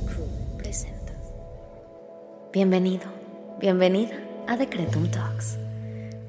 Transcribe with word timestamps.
Crew 0.00 0.26
presenta. 0.58 1.12
Bienvenido, 2.52 3.04
bienvenida 3.60 4.14
a 4.48 4.56
Decretum 4.56 5.08
Talks. 5.08 5.56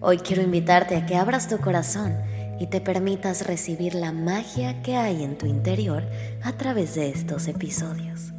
Hoy 0.02 0.20
quiero 0.20 0.44
invitarte 0.44 0.96
a 0.96 1.06
que 1.08 1.16
abras 1.16 1.48
tu 1.48 1.58
corazón 1.58 2.16
y 2.60 2.68
te 2.68 2.80
permitas 2.80 3.48
recibir 3.48 3.96
la 3.96 4.12
magia 4.12 4.84
que 4.84 4.98
hay 4.98 5.24
en 5.24 5.38
tu 5.38 5.48
interior 5.48 6.04
a 6.44 6.54
través 6.54 6.94
de 6.94 7.10
estos 7.10 7.48
episodios. 7.48 8.34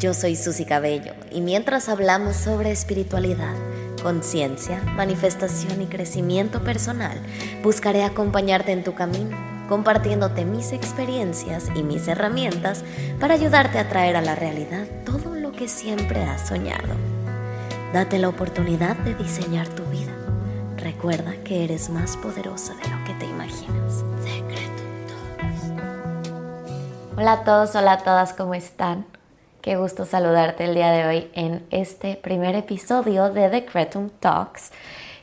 Yo 0.00 0.14
soy 0.14 0.34
Susy 0.34 0.64
Cabello 0.64 1.12
y 1.30 1.42
mientras 1.42 1.90
hablamos 1.90 2.36
sobre 2.36 2.70
espiritualidad, 2.70 3.54
conciencia, 4.02 4.82
manifestación 4.96 5.82
y 5.82 5.86
crecimiento 5.86 6.64
personal, 6.64 7.20
buscaré 7.62 8.02
acompañarte 8.02 8.72
en 8.72 8.82
tu 8.82 8.94
camino, 8.94 9.36
compartiéndote 9.68 10.44
mis 10.44 10.72
experiencias 10.72 11.70
y 11.74 11.82
mis 11.82 12.08
herramientas 12.08 12.84
para 13.20 13.34
ayudarte 13.34 13.78
a 13.78 13.88
traer 13.88 14.16
a 14.16 14.22
la 14.22 14.34
realidad 14.34 14.86
todo 15.04 15.34
lo 15.34 15.52
que 15.52 15.68
siempre 15.68 16.22
has 16.22 16.48
soñado. 16.48 16.94
Date 17.92 18.18
la 18.18 18.28
oportunidad 18.28 18.96
de 18.96 19.14
diseñar 19.14 19.68
tu 19.68 19.84
vida. 19.84 20.12
Recuerda 20.76 21.32
que 21.44 21.64
eres 21.64 21.90
más 21.90 22.16
poderosa 22.16 22.74
de 22.74 22.88
lo 22.88 23.04
que 23.04 23.14
te 23.14 23.26
imaginas. 23.26 24.04
Hola 27.16 27.32
a 27.32 27.44
todos, 27.44 27.74
hola 27.74 27.92
a 27.92 27.98
todas, 27.98 28.32
¿cómo 28.32 28.54
están? 28.54 29.04
Qué 29.60 29.76
gusto 29.76 30.04
saludarte 30.04 30.64
el 30.64 30.74
día 30.74 30.92
de 30.92 31.04
hoy 31.04 31.30
en 31.34 31.66
este 31.70 32.14
primer 32.14 32.54
episodio 32.54 33.30
de 33.30 33.48
The 33.48 33.64
Cretum 33.64 34.08
Talks. 34.20 34.70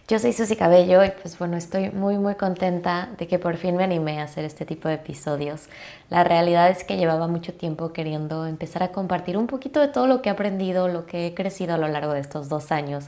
Yo 0.07 0.19
soy 0.19 0.33
Susy 0.33 0.55
Cabello 0.55 1.03
y 1.03 1.09
pues 1.19 1.39
bueno, 1.39 1.57
estoy 1.57 1.89
muy 1.89 2.19
muy 2.19 2.35
contenta 2.35 3.09
de 3.17 3.25
que 3.25 3.39
por 3.39 3.57
fin 3.57 3.75
me 3.75 3.83
animé 3.83 4.19
a 4.19 4.25
hacer 4.25 4.45
este 4.45 4.63
tipo 4.63 4.87
de 4.87 4.93
episodios. 4.93 5.67
La 6.11 6.23
realidad 6.23 6.69
es 6.69 6.83
que 6.83 6.97
llevaba 6.97 7.27
mucho 7.27 7.55
tiempo 7.55 7.91
queriendo 7.91 8.45
empezar 8.45 8.83
a 8.83 8.91
compartir 8.91 9.35
un 9.35 9.47
poquito 9.47 9.79
de 9.79 9.87
todo 9.87 10.05
lo 10.05 10.21
que 10.21 10.29
he 10.29 10.31
aprendido, 10.31 10.87
lo 10.89 11.07
que 11.07 11.25
he 11.25 11.33
crecido 11.33 11.73
a 11.73 11.79
lo 11.79 11.87
largo 11.87 12.13
de 12.13 12.19
estos 12.19 12.49
dos 12.49 12.71
años 12.71 13.05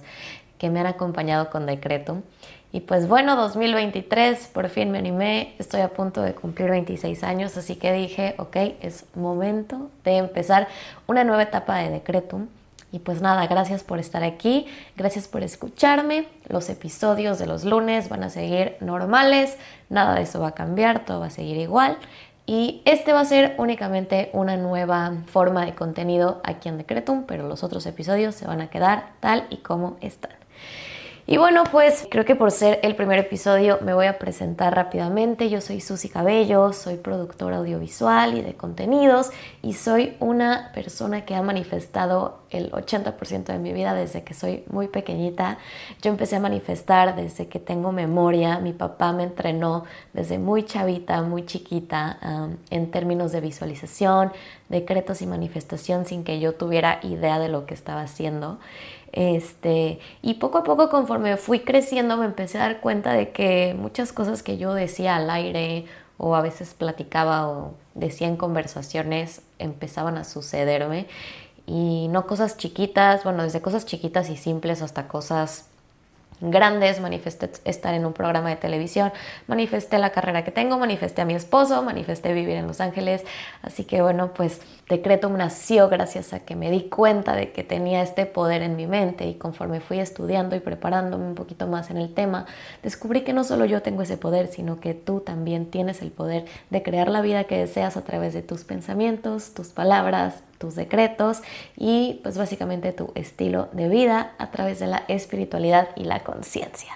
que 0.58 0.72
me 0.72 0.80
han 0.80 0.88
acompañado 0.88 1.52
con 1.52 1.68
Decretum. 1.68 2.24
Y 2.72 2.80
pues 2.80 3.08
bueno, 3.08 3.36
2023, 3.36 4.48
por 4.48 4.68
fin 4.70 4.90
me 4.90 4.98
animé, 4.98 5.54
estoy 5.60 5.82
a 5.82 5.90
punto 5.90 6.24
de 6.24 6.34
cumplir 6.34 6.72
26 6.72 7.24
años, 7.24 7.56
así 7.58 7.76
que 7.76 7.94
dije, 7.94 8.34
ok, 8.40 8.56
es 8.82 9.06
momento 9.14 9.92
de 10.04 10.18
empezar 10.18 10.68
una 11.06 11.24
nueva 11.24 11.44
etapa 11.44 11.78
de 11.78 11.92
Decretum. 11.92 12.48
Y 12.92 13.00
pues 13.00 13.22
nada, 13.22 13.46
gracias 13.48 13.84
por 13.84 14.00
estar 14.00 14.24
aquí, 14.24 14.66
gracias 14.96 15.28
por 15.28 15.44
escucharme. 15.44 16.28
Los 16.48 16.70
episodios 16.70 17.38
de 17.38 17.46
los 17.46 17.66
lunes 17.66 18.08
van 18.08 18.24
a 18.24 18.30
seguir 18.30 18.78
normales, 18.80 19.58
nada 19.90 20.16
de 20.16 20.22
eso 20.22 20.40
va 20.40 20.50
a 20.50 20.56
cambiar, 20.56 21.04
todo 21.04 21.20
va 21.20 21.26
a 21.26 21.32
seguir 21.32 21.58
igual. 21.58 21.98
Y 22.46 22.82
este 22.86 23.12
va 23.12 23.20
a 23.20 23.26
ser 23.26 23.56
únicamente 23.58 24.30
una 24.32 24.56
nueva 24.56 25.12
forma 25.26 25.66
de 25.66 25.76
contenido 25.76 26.40
aquí 26.46 26.70
en 26.70 26.78
Decretum, 26.78 27.26
pero 27.26 27.46
los 27.46 27.62
otros 27.62 27.86
episodios 27.86 28.36
se 28.36 28.48
van 28.48 28.62
a 28.62 28.70
quedar 28.70 29.10
tal 29.20 29.48
y 29.50 29.58
como 29.58 29.98
están. 30.00 30.32
Y 31.30 31.36
bueno, 31.36 31.66
pues 31.70 32.08
creo 32.10 32.24
que 32.24 32.38
por 32.38 32.52
ser 32.52 32.80
el 32.84 32.96
primer 32.96 33.20
episodio 33.20 33.80
me 33.82 33.94
voy 33.94 34.06
a 34.06 34.18
presentar 34.18 34.74
rápidamente. 34.74 35.50
Yo 35.50 35.60
soy 35.60 35.82
Susy 35.82 36.08
Cabello, 36.08 36.72
soy 36.72 36.96
productora 36.96 37.58
audiovisual 37.58 38.38
y 38.38 38.42
de 38.42 38.54
contenidos 38.54 39.32
y 39.62 39.74
soy 39.74 40.16
una 40.22 40.72
persona 40.74 41.26
que 41.26 41.36
ha 41.36 41.42
manifestado 41.42 42.40
el 42.50 42.72
80% 42.72 43.44
de 43.44 43.60
mi 43.60 43.74
vida 43.74 43.94
desde 43.94 44.24
que 44.24 44.34
soy 44.34 44.64
muy 44.70 44.88
pequeñita. 44.88 45.58
Yo 46.02 46.12
empecé 46.12 46.38
a 46.38 46.40
manifestar 46.40 47.18
desde 47.18 47.50
que 47.50 47.60
tengo 47.60 47.92
memoria. 47.92 48.60
Mi 48.60 48.72
papá 48.72 49.12
me 49.12 49.24
entrenó 49.24 49.84
desde 50.14 50.38
muy 50.38 50.64
chavita, 50.64 51.22
muy 51.24 51.46
chiquita, 51.46 52.20
um, 52.24 52.56
en 52.70 52.90
términos 52.90 53.34
de 53.34 53.42
visualización, 53.42 54.32
decretos 54.70 55.22
y 55.22 55.28
manifestación 55.28 56.06
sin 56.06 56.24
que 56.24 56.40
yo 56.40 56.54
tuviera 56.54 57.02
idea 57.04 57.38
de 57.38 57.50
lo 57.50 57.66
que 57.66 57.74
estaba 57.74 58.00
haciendo. 58.00 58.60
Este, 59.18 59.98
y 60.22 60.36
poco 60.36 60.60
a 60.60 60.64
poco 60.64 60.90
conforme 60.90 61.38
fui 61.38 61.62
creciendo 61.62 62.18
me 62.18 62.26
empecé 62.26 62.60
a 62.60 62.62
dar 62.62 62.82
cuenta 62.82 63.14
de 63.14 63.32
que 63.32 63.76
muchas 63.76 64.14
cosas 64.14 64.44
que 64.44 64.60
yo 64.60 64.76
decía 64.76 65.16
al 65.16 65.32
aire 65.32 65.86
o 66.18 66.36
a 66.36 66.42
veces 66.44 66.76
platicaba 66.76 67.50
o 67.50 67.74
decía 67.96 68.28
en 68.28 68.38
conversaciones 68.38 69.42
empezaban 69.58 70.18
a 70.18 70.24
sucederme. 70.24 71.08
Y 71.66 72.10
no 72.10 72.28
cosas 72.28 72.58
chiquitas, 72.58 73.24
bueno, 73.24 73.42
desde 73.42 73.60
cosas 73.60 73.88
chiquitas 73.88 74.30
y 74.30 74.38
simples 74.38 74.84
hasta 74.84 75.08
cosas 75.08 75.66
grandes, 76.40 77.02
manifesté 77.02 77.50
estar 77.66 77.96
en 77.96 78.06
un 78.06 78.14
programa 78.14 78.50
de 78.50 78.58
televisión, 78.58 79.12
manifesté 79.48 79.98
la 79.98 80.12
carrera 80.12 80.44
que 80.44 80.52
tengo, 80.52 80.78
manifesté 80.78 81.24
a 81.24 81.26
mi 81.26 81.34
esposo, 81.34 81.82
manifesté 81.82 82.34
vivir 82.34 82.58
en 82.58 82.68
Los 82.68 82.82
Ángeles, 82.82 83.24
así 83.64 83.84
que 83.84 84.04
bueno, 84.04 84.32
pues 84.36 84.62
Decretum 84.90 85.36
nació 85.36 85.90
gracias 85.90 86.32
a 86.32 86.40
que 86.40 86.56
me 86.56 86.72
di 86.72 86.84
cuenta 86.84 87.36
de 87.36 87.52
que 87.52 87.66
tenía 87.66 88.02
este 88.02 88.26
poder 88.26 88.62
en 88.62 88.78
mi 88.78 88.88
mente 88.88 89.28
y 89.28 89.34
conforme 89.34 89.82
fui 89.82 90.00
estudiando 90.00 90.56
y 90.56 90.62
preparándome 90.62 91.26
un 91.26 91.36
poquito 91.36 91.68
más 91.68 91.90
en 91.90 91.98
el 91.98 92.14
tema, 92.14 92.46
descubrí 92.84 93.22
que 93.22 93.34
no 93.34 93.44
solo 93.44 93.66
yo 93.66 93.82
tengo 93.82 94.02
ese 94.02 94.16
poder, 94.16 94.48
sino 94.48 94.80
que 94.80 94.94
tú 94.94 95.20
también 95.20 95.66
tienes 95.66 96.02
el 96.02 96.12
poder 96.12 96.46
de 96.70 96.84
crear 96.84 97.10
la 97.10 97.20
vida 97.20 97.44
que 97.44 97.58
deseas 97.58 97.98
a 97.98 98.04
través 98.04 98.34
de 98.34 98.44
tus 98.44 98.64
pensamientos, 98.64 99.54
tus 99.54 99.68
palabras, 99.70 100.36
tus 100.58 100.76
decretos 100.76 101.42
y 101.76 102.22
pues 102.24 102.38
básicamente 102.38 102.94
tu 102.94 103.12
estilo 103.16 103.68
de 103.74 103.90
vida 103.90 104.36
a 104.38 104.52
través 104.52 104.80
de 104.80 104.88
la 104.88 105.04
espiritualidad 105.10 105.90
y 105.98 106.06
la 106.06 106.22
conciencia. 106.22 106.94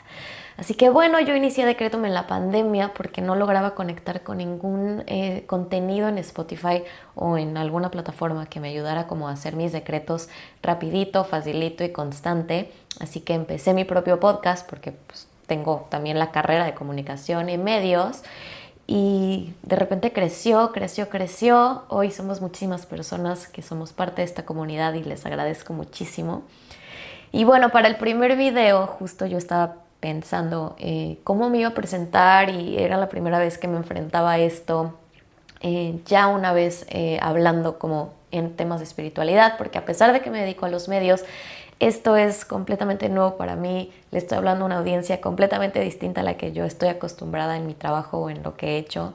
Así 0.58 0.74
que 0.74 0.90
bueno, 0.90 1.20
yo 1.20 1.36
inicié 1.36 1.66
Decretum 1.66 2.06
en 2.06 2.14
la 2.14 2.28
pandemia 2.28 2.94
porque 2.94 3.22
no 3.22 3.36
lograba 3.36 3.74
conectar 3.74 4.22
con 4.22 4.38
ningún 4.38 5.04
eh, 5.08 5.44
contenido 5.48 6.08
en 6.08 6.18
Spotify 6.18 6.84
o 7.16 7.38
en 7.38 7.58
alguna 7.58 7.90
plataforma 7.90 8.46
que 8.48 8.60
me 8.60 8.70
ayudara 8.70 9.08
como 9.08 9.30
a 9.30 9.32
hacer 9.32 9.56
mis 9.56 9.72
decretos 9.72 10.30
rapidito, 10.62 11.24
facilito 11.24 11.84
y 11.84 11.92
constante. 11.92 12.72
Así 13.00 13.22
que 13.22 13.34
empecé 13.34 13.74
mi 13.74 13.86
propio 13.86 14.20
podcast 14.20 14.70
porque 14.70 14.92
pues, 14.92 15.28
tengo 15.48 15.88
también 15.90 16.20
la 16.20 16.32
carrera 16.32 16.66
de 16.66 16.74
comunicación 16.74 17.50
y 17.50 17.58
medios 17.58 18.22
y 18.88 19.54
de 19.64 19.78
repente 19.78 20.12
creció, 20.12 20.72
creció, 20.74 21.10
creció. 21.10 21.84
Hoy 21.88 22.12
somos 22.12 22.42
muchísimas 22.42 22.86
personas 22.86 23.48
que 23.48 23.62
somos 23.62 23.94
parte 23.94 24.22
de 24.22 24.26
esta 24.26 24.46
comunidad 24.46 24.94
y 24.96 25.04
les 25.04 25.26
agradezco 25.26 25.74
muchísimo. 25.74 26.44
Y 27.32 27.46
bueno, 27.46 27.70
para 27.70 27.88
el 27.88 27.96
primer 27.96 28.36
video 28.36 28.88
justo 28.88 29.26
yo 29.26 29.38
estaba 29.38 29.76
pensando 30.02 30.76
eh, 30.80 31.20
cómo 31.24 31.50
me 31.50 31.60
iba 31.60 31.70
a 31.70 31.74
presentar 31.74 32.50
y 32.50 32.78
era 32.78 32.98
la 32.98 33.08
primera 33.08 33.40
vez 33.40 33.58
que 33.58 33.70
me 33.70 33.78
enfrentaba 33.78 34.34
a 34.34 34.40
esto, 34.40 34.96
eh, 35.62 36.00
ya 36.06 36.28
una 36.28 36.52
vez 36.52 36.86
eh, 36.90 37.20
hablando 37.22 37.80
como 37.80 38.14
en 38.32 38.56
temas 38.56 38.80
de 38.80 38.86
espiritualidad, 38.86 39.58
porque 39.58 39.78
a 39.78 39.86
pesar 39.86 40.12
de 40.12 40.22
que 40.22 40.32
me 40.32 40.42
dedico 40.42 40.66
a 40.66 40.70
los 40.70 40.90
medios, 40.90 41.24
esto 41.80 42.18
es 42.18 42.46
completamente 42.46 43.10
nuevo 43.10 43.38
para 43.38 43.56
mí, 43.56 43.92
le 44.12 44.18
estoy 44.18 44.40
hablando 44.40 44.64
a 44.64 44.66
una 44.66 44.80
audiencia 44.80 45.22
completamente 45.22 45.80
distinta 45.80 46.22
a 46.22 46.24
la 46.24 46.36
que 46.36 46.52
yo 46.52 46.66
estoy 46.66 46.90
acostumbrada 46.90 47.56
en 47.56 47.68
mi 47.68 47.76
trabajo 47.76 48.20
o 48.20 48.30
en 48.30 48.44
lo 48.44 48.56
que 48.58 48.72
he 48.72 48.78
hecho. 48.78 49.14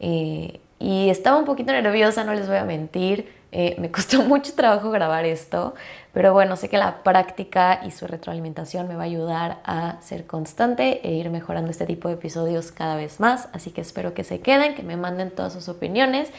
Y 0.00 1.10
estaba 1.10 1.38
un 1.38 1.44
poquito 1.44 1.72
nerviosa, 1.72 2.24
no 2.24 2.32
les 2.34 2.48
voy 2.48 2.56
a 2.56 2.64
mentir. 2.64 3.37
Eh, 3.52 3.76
me 3.80 3.90
costó 3.90 4.22
mucho 4.22 4.54
trabajo 4.54 4.90
grabar 4.90 5.24
esto, 5.24 5.74
pero 6.12 6.32
bueno, 6.32 6.56
sé 6.56 6.68
que 6.68 6.78
la 6.78 7.02
práctica 7.02 7.80
y 7.84 7.90
su 7.90 8.06
retroalimentación 8.06 8.88
me 8.88 8.96
va 8.96 9.02
a 9.02 9.06
ayudar 9.06 9.58
a 9.64 10.00
ser 10.00 10.26
constante 10.26 11.06
e 11.06 11.14
ir 11.14 11.30
mejorando 11.30 11.70
este 11.70 11.86
tipo 11.86 12.08
de 12.08 12.14
episodios 12.14 12.72
cada 12.72 12.96
vez 12.96 13.20
más. 13.20 13.48
Así 13.52 13.70
que 13.70 13.80
espero 13.80 14.14
que 14.14 14.24
se 14.24 14.40
queden, 14.40 14.74
que 14.74 14.82
me 14.82 14.96
manden 14.96 15.30
todas 15.30 15.52
sus 15.52 15.68
opiniones 15.68 16.30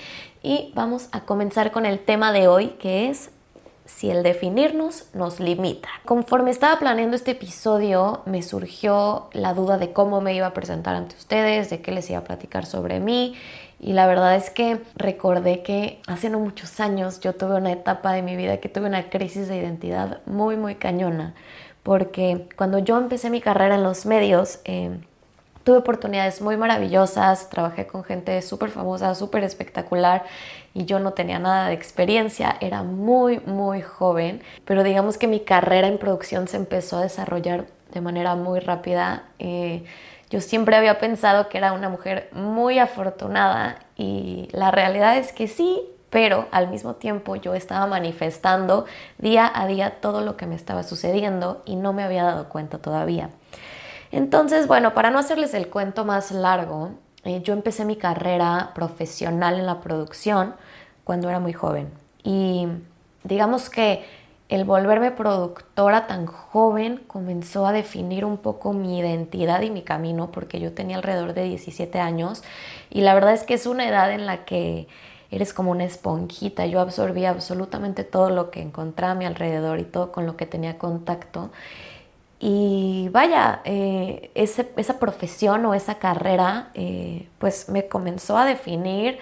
y 0.44 0.72
vamos 0.76 1.10
a 1.12 1.22
comenzar 1.22 1.72
con 1.72 1.86
el 1.86 2.00
tema 2.00 2.32
de 2.32 2.48
hoy, 2.48 2.70
que 2.80 3.10
es 3.10 3.32
si 3.90 4.10
el 4.12 4.24
definirnos 4.24 5.06
nos 5.14 5.40
limita. 5.40 5.90
Conforme 6.06 6.52
estaba 6.52 6.78
planeando 6.78 7.16
este 7.16 7.32
episodio, 7.32 8.22
me 8.26 8.44
surgió 8.44 9.30
la 9.34 9.54
duda 9.54 9.78
de 9.78 9.94
cómo 9.94 10.22
me 10.22 10.36
iba 10.36 10.48
a 10.48 10.54
presentar 10.54 10.96
ante 10.96 11.16
ustedes, 11.16 11.70
de 11.70 11.82
qué 11.82 11.92
les 11.92 12.10
iba 12.10 12.20
a 12.20 12.24
platicar 12.24 12.66
sobre 12.66 13.00
mí. 13.00 13.36
Y 13.80 13.94
la 13.94 14.08
verdad 14.08 14.36
es 14.36 14.50
que 14.50 14.82
recordé 14.96 15.64
que 15.64 16.02
hace 16.08 16.30
no 16.30 16.40
muchos 16.40 16.80
años 16.80 17.20
yo 17.22 17.34
tuve 17.34 17.56
una 17.56 17.72
etapa 17.72 18.14
de 18.14 18.22
mi 18.22 18.36
vida 18.36 18.58
que 18.58 18.70
tuve 18.70 18.88
una 18.88 19.10
crisis 19.10 19.48
de 19.48 19.58
identidad 19.58 20.20
muy, 20.26 20.58
muy 20.58 20.76
cañona. 20.76 21.34
Porque 21.84 22.50
cuando 22.58 22.80
yo 22.80 22.98
empecé 22.98 23.30
mi 23.30 23.40
carrera 23.40 23.76
en 23.76 23.84
los 23.84 24.06
medios, 24.06 24.60
eh, 24.66 25.00
tuve 25.64 25.78
oportunidades 25.78 26.42
muy 26.42 26.58
maravillosas, 26.58 27.50
trabajé 27.50 27.88
con 27.88 28.04
gente 28.04 28.42
súper 28.42 28.70
famosa, 28.70 29.14
súper 29.16 29.44
espectacular 29.44 30.24
y 30.74 30.86
yo 30.86 31.00
no 31.00 31.14
tenía 31.14 31.40
nada 31.40 31.68
de 31.68 31.74
experiencia, 31.74 32.58
era 32.60 32.84
muy, 32.84 33.40
muy 33.42 33.82
joven, 33.82 34.42
pero 34.66 34.84
digamos 34.84 35.18
que 35.18 35.28
mi 35.28 35.40
carrera 35.42 35.88
en 35.88 35.98
producción 35.98 36.48
se 36.48 36.58
empezó 36.58 36.98
a 36.98 37.04
desarrollar 37.04 37.68
de 37.94 38.02
manera 38.02 38.36
muy 38.36 38.60
rápida. 38.60 39.24
Eh, 39.40 39.84
yo 40.30 40.42
siempre 40.42 40.76
había 40.76 41.00
pensado 41.00 41.50
que 41.50 41.58
era 41.58 41.74
una 41.74 41.90
mujer 41.90 42.30
muy 42.32 42.78
afortunada 42.80 43.80
y 43.96 44.48
la 44.52 44.72
realidad 44.72 45.18
es 45.18 45.34
que 45.34 45.48
sí, 45.48 45.82
pero 46.10 46.48
al 46.52 46.70
mismo 46.70 46.96
tiempo 46.96 47.36
yo 47.36 47.54
estaba 47.54 47.88
manifestando 47.88 48.86
día 49.18 49.52
a 49.54 49.68
día 49.68 50.00
todo 50.02 50.22
lo 50.22 50.38
que 50.38 50.46
me 50.46 50.56
estaba 50.56 50.84
sucediendo 50.84 51.62
y 51.66 51.76
no 51.76 51.94
me 51.94 52.04
había 52.04 52.24
dado 52.24 52.50
cuenta 52.50 52.78
todavía. 52.78 53.30
Entonces, 54.12 54.68
bueno, 54.68 54.94
para 54.94 55.12
no 55.12 55.20
hacerles 55.20 55.54
el 55.54 55.68
cuento 55.70 56.06
más 56.06 56.32
largo, 56.32 56.92
eh, 57.24 57.42
yo 57.42 57.54
empecé 57.54 57.86
mi 57.86 57.96
carrera 57.96 58.72
profesional 58.74 59.60
en 59.60 59.66
la 59.66 59.82
producción 59.82 60.56
cuando 61.04 61.30
era 61.30 61.40
muy 61.40 61.54
joven. 61.54 61.92
Y 62.24 62.68
digamos 63.24 63.70
que 63.70 64.06
el 64.50 64.66
volverme 64.66 65.12
productora 65.12 66.08
tan 66.08 66.26
joven 66.26 67.04
comenzó 67.08 67.68
a 67.68 67.72
definir 67.72 68.26
un 68.26 68.38
poco 68.38 68.74
mi 68.74 69.00
identidad 69.00 69.62
y 69.62 69.70
mi 69.70 69.84
camino, 69.84 70.32
porque 70.32 70.60
yo 70.60 70.74
tenía 70.74 70.98
alrededor 70.98 71.34
de 71.34 71.44
17 71.44 72.00
años 72.00 72.44
y 72.90 73.02
la 73.02 73.14
verdad 73.14 73.34
es 73.34 73.44
que 73.44 73.54
es 73.54 73.68
una 73.68 73.88
edad 73.88 74.12
en 74.12 74.26
la 74.26 74.46
que 74.46 74.88
eres 75.30 75.54
como 75.54 75.70
una 75.70 75.84
esponjita. 75.84 76.66
Yo 76.66 76.80
absorbía 76.80 77.30
absolutamente 77.30 78.04
todo 78.04 78.32
lo 78.32 78.50
que 78.50 78.62
encontraba 78.62 79.12
a 79.12 79.16
mi 79.16 79.26
alrededor 79.26 79.80
y 79.80 79.84
todo 79.84 80.12
con 80.12 80.26
lo 80.26 80.36
que 80.36 80.48
tenía 80.48 80.80
contacto. 80.80 81.52
Y 82.40 83.10
vaya, 83.12 83.62
eh, 83.66 84.32
esa 84.34 85.00
profesión 85.00 85.66
o 85.66 85.74
esa 85.76 85.96
carrera 86.00 86.72
eh, 86.74 87.28
pues 87.38 87.70
me 87.70 87.88
comenzó 87.88 88.38
a 88.38 88.46
definir 88.46 89.20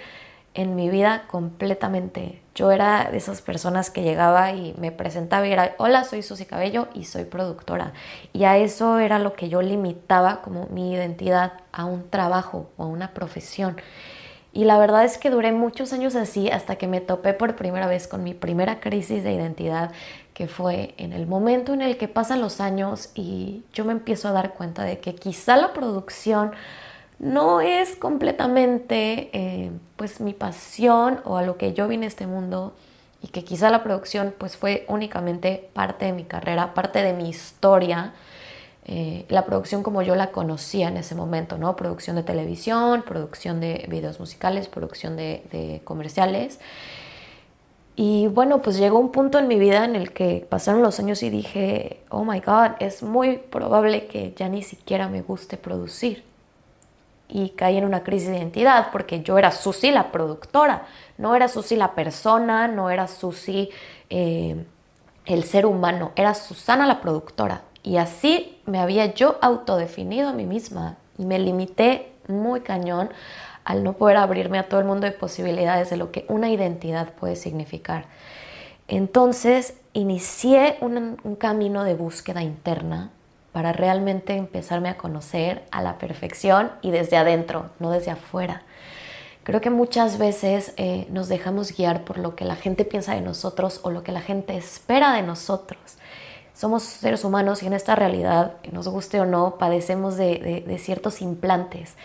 en 0.54 0.76
mi 0.76 0.90
vida 0.90 1.26
completamente. 1.28 2.42
Yo 2.58 2.72
era 2.72 3.10
de 3.12 3.18
esas 3.18 3.44
personas 3.44 3.92
que 3.92 4.02
llegaba 4.02 4.52
y 4.52 4.74
me 4.80 4.92
presentaba 4.92 5.48
y 5.48 5.52
era, 5.52 5.76
hola, 5.78 6.04
soy 6.04 6.24
Susy 6.24 6.46
Cabello 6.46 6.88
y 6.96 7.04
soy 7.04 7.26
productora. 7.26 7.94
Y 8.34 8.46
a 8.46 8.58
eso 8.58 8.98
era 8.98 9.20
lo 9.20 9.34
que 9.34 9.48
yo 9.48 9.62
limitaba 9.62 10.42
como 10.42 10.66
mi 10.72 10.92
identidad 10.92 11.54
a 11.72 11.86
un 11.86 12.10
trabajo 12.10 12.72
o 12.76 12.86
a 12.86 12.88
una 12.88 13.14
profesión. 13.14 13.78
Y 14.54 14.64
la 14.66 14.80
verdad 14.80 15.06
es 15.06 15.20
que 15.20 15.30
duré 15.30 15.52
muchos 15.52 15.94
años 15.94 16.16
así 16.16 16.50
hasta 16.50 16.78
que 16.78 16.88
me 16.88 17.00
topé 17.00 17.36
por 17.36 17.56
primera 17.56 17.86
vez 17.86 18.08
con 18.08 18.24
mi 18.24 18.34
primera 18.34 18.80
crisis 18.80 19.24
de 19.24 19.34
identidad, 19.34 19.92
que 20.34 20.48
fue 20.48 20.96
en 20.98 21.14
el 21.14 21.28
momento 21.28 21.76
en 21.76 21.84
el 21.84 21.96
que 21.96 22.08
pasan 22.08 22.42
los 22.42 22.60
años 22.60 23.12
y 23.14 23.66
yo 23.72 23.86
me 23.86 23.92
empiezo 23.92 24.30
a 24.30 24.32
dar 24.32 24.56
cuenta 24.56 24.84
de 24.84 24.98
que 24.98 25.14
quizá 25.14 25.58
la 25.58 25.74
producción 25.74 26.54
no 27.20 27.62
es 27.62 27.96
completamente 27.96 29.30
eh, 29.34 29.72
pues 29.96 30.22
mi 30.22 30.34
pasión 30.34 31.20
o 31.26 31.38
a 31.38 31.42
lo 31.42 31.58
que 31.58 31.74
yo 31.74 31.88
vine 31.88 32.06
a 32.06 32.10
este 32.10 32.28
mundo 32.28 32.74
y 33.24 33.30
que 33.30 33.44
quizá 33.44 33.70
la 33.70 33.84
producción 33.84 34.34
pues 34.38 34.56
fue 34.58 34.86
únicamente 34.88 35.70
parte 35.74 36.06
de 36.06 36.14
mi 36.14 36.24
carrera, 36.24 36.74
parte 36.76 37.02
de 37.02 37.14
mi 37.14 37.30
historia, 37.30 38.14
eh, 38.86 39.26
la 39.30 39.46
producción 39.46 39.82
como 39.84 40.04
yo 40.04 40.16
la 40.16 40.32
conocía 40.32 40.88
en 40.90 40.98
ese 40.98 41.16
momento, 41.16 41.58
¿no? 41.58 41.76
Producción 41.76 42.16
de 42.16 42.24
televisión, 42.24 43.02
producción 43.02 43.60
de 43.60 43.86
videos 43.90 44.20
musicales, 44.20 44.68
producción 44.68 45.18
de, 45.18 45.44
de 45.52 45.82
comerciales. 45.84 46.60
Y 47.96 48.28
bueno, 48.28 48.62
pues 48.62 48.78
llegó 48.78 49.00
un 49.00 49.12
punto 49.12 49.40
en 49.40 49.48
mi 49.48 49.58
vida 49.58 49.84
en 49.84 49.96
el 49.96 50.14
que 50.14 50.46
pasaron 50.48 50.84
los 50.84 51.00
años 51.00 51.24
y 51.24 51.32
dije, 51.32 52.02
oh 52.10 52.24
my 52.24 52.40
god, 52.42 52.74
es 52.80 53.02
muy 53.02 53.38
probable 53.38 54.06
que 54.06 54.34
ya 54.38 54.48
ni 54.50 54.62
siquiera 54.62 55.10
me 55.10 55.24
guste 55.24 55.58
producir 55.58 56.24
y 57.30 57.50
caí 57.50 57.78
en 57.78 57.86
una 57.86 58.04
crisis 58.04 58.30
de 58.30 58.38
identidad 58.38 58.90
porque 58.92 59.22
yo 59.22 59.38
era 59.38 59.52
Susi 59.52 59.92
la 59.92 60.12
productora, 60.12 60.86
no 61.18 61.36
era 61.36 61.48
Susi 61.48 61.76
la 61.76 61.94
persona, 61.94 62.68
no 62.68 62.90
era 62.90 63.08
Susi 63.08 63.70
eh, 64.10 64.66
el 65.26 65.44
ser 65.44 65.66
humano, 65.66 66.12
era 66.16 66.34
Susana 66.34 66.88
la 66.88 67.02
productora. 67.02 67.64
Y 67.84 67.98
así 67.98 68.60
me 68.66 68.80
había 68.80 69.14
yo 69.14 69.38
autodefinido 69.42 70.30
a 70.30 70.34
mí 70.34 70.46
misma 70.46 70.98
y 71.18 71.26
me 71.26 71.40
limité 71.40 72.12
muy 72.28 72.62
cañón 72.62 73.10
al 73.64 73.84
no 73.84 73.94
poder 73.94 74.18
abrirme 74.18 74.60
a 74.60 74.70
todo 74.70 74.80
el 74.80 74.86
mundo 74.86 75.06
de 75.06 75.12
posibilidades 75.12 75.90
de 75.90 75.98
lo 75.98 76.12
que 76.12 76.26
una 76.30 76.50
identidad 76.50 77.14
puede 77.14 77.36
significar. 77.36 78.06
Entonces 78.88 79.76
inicié 79.92 80.78
un 80.80 81.36
camino 81.38 81.84
de 81.84 81.94
búsqueda 81.94 82.44
interna 82.44 83.12
para 83.52 83.74
realmente 83.74 84.36
empezarme 84.36 84.90
a 84.90 84.98
conocer 84.98 85.64
a 85.72 85.82
la 85.82 85.98
perfección 85.98 86.72
y 86.82 86.92
desde 86.92 87.18
adentro, 87.18 87.70
no 87.80 87.92
desde 87.92 88.12
afuera. 88.12 88.64
Creo 89.44 89.62
que 89.62 89.70
muchas 89.70 90.18
veces 90.18 90.74
eh, 90.78 91.08
nos 91.10 91.30
dejamos 91.30 91.76
guiar 91.76 92.04
por 92.04 92.18
lo 92.18 92.36
que 92.36 92.44
la 92.44 92.56
gente 92.56 92.84
piensa 92.84 93.16
de 93.16 93.22
nosotros 93.22 93.80
o 93.84 93.92
lo 93.92 94.04
que 94.04 94.12
la 94.12 94.22
gente 94.22 94.58
espera 94.58 95.14
de 95.14 95.22
nosotros. 95.22 95.80
Somos 96.54 96.84
seres 96.84 97.24
humanos 97.24 97.64
y 97.64 97.68
en 97.68 97.74
esta 97.74 97.96
realidad, 97.96 98.56
nos 98.72 98.88
guste 98.88 99.22
o 99.22 99.26
no, 99.26 99.58
padecemos 99.58 100.18
de, 100.18 100.64
de 100.68 100.78
ciertos 100.80 101.22
implantes. 101.22 101.96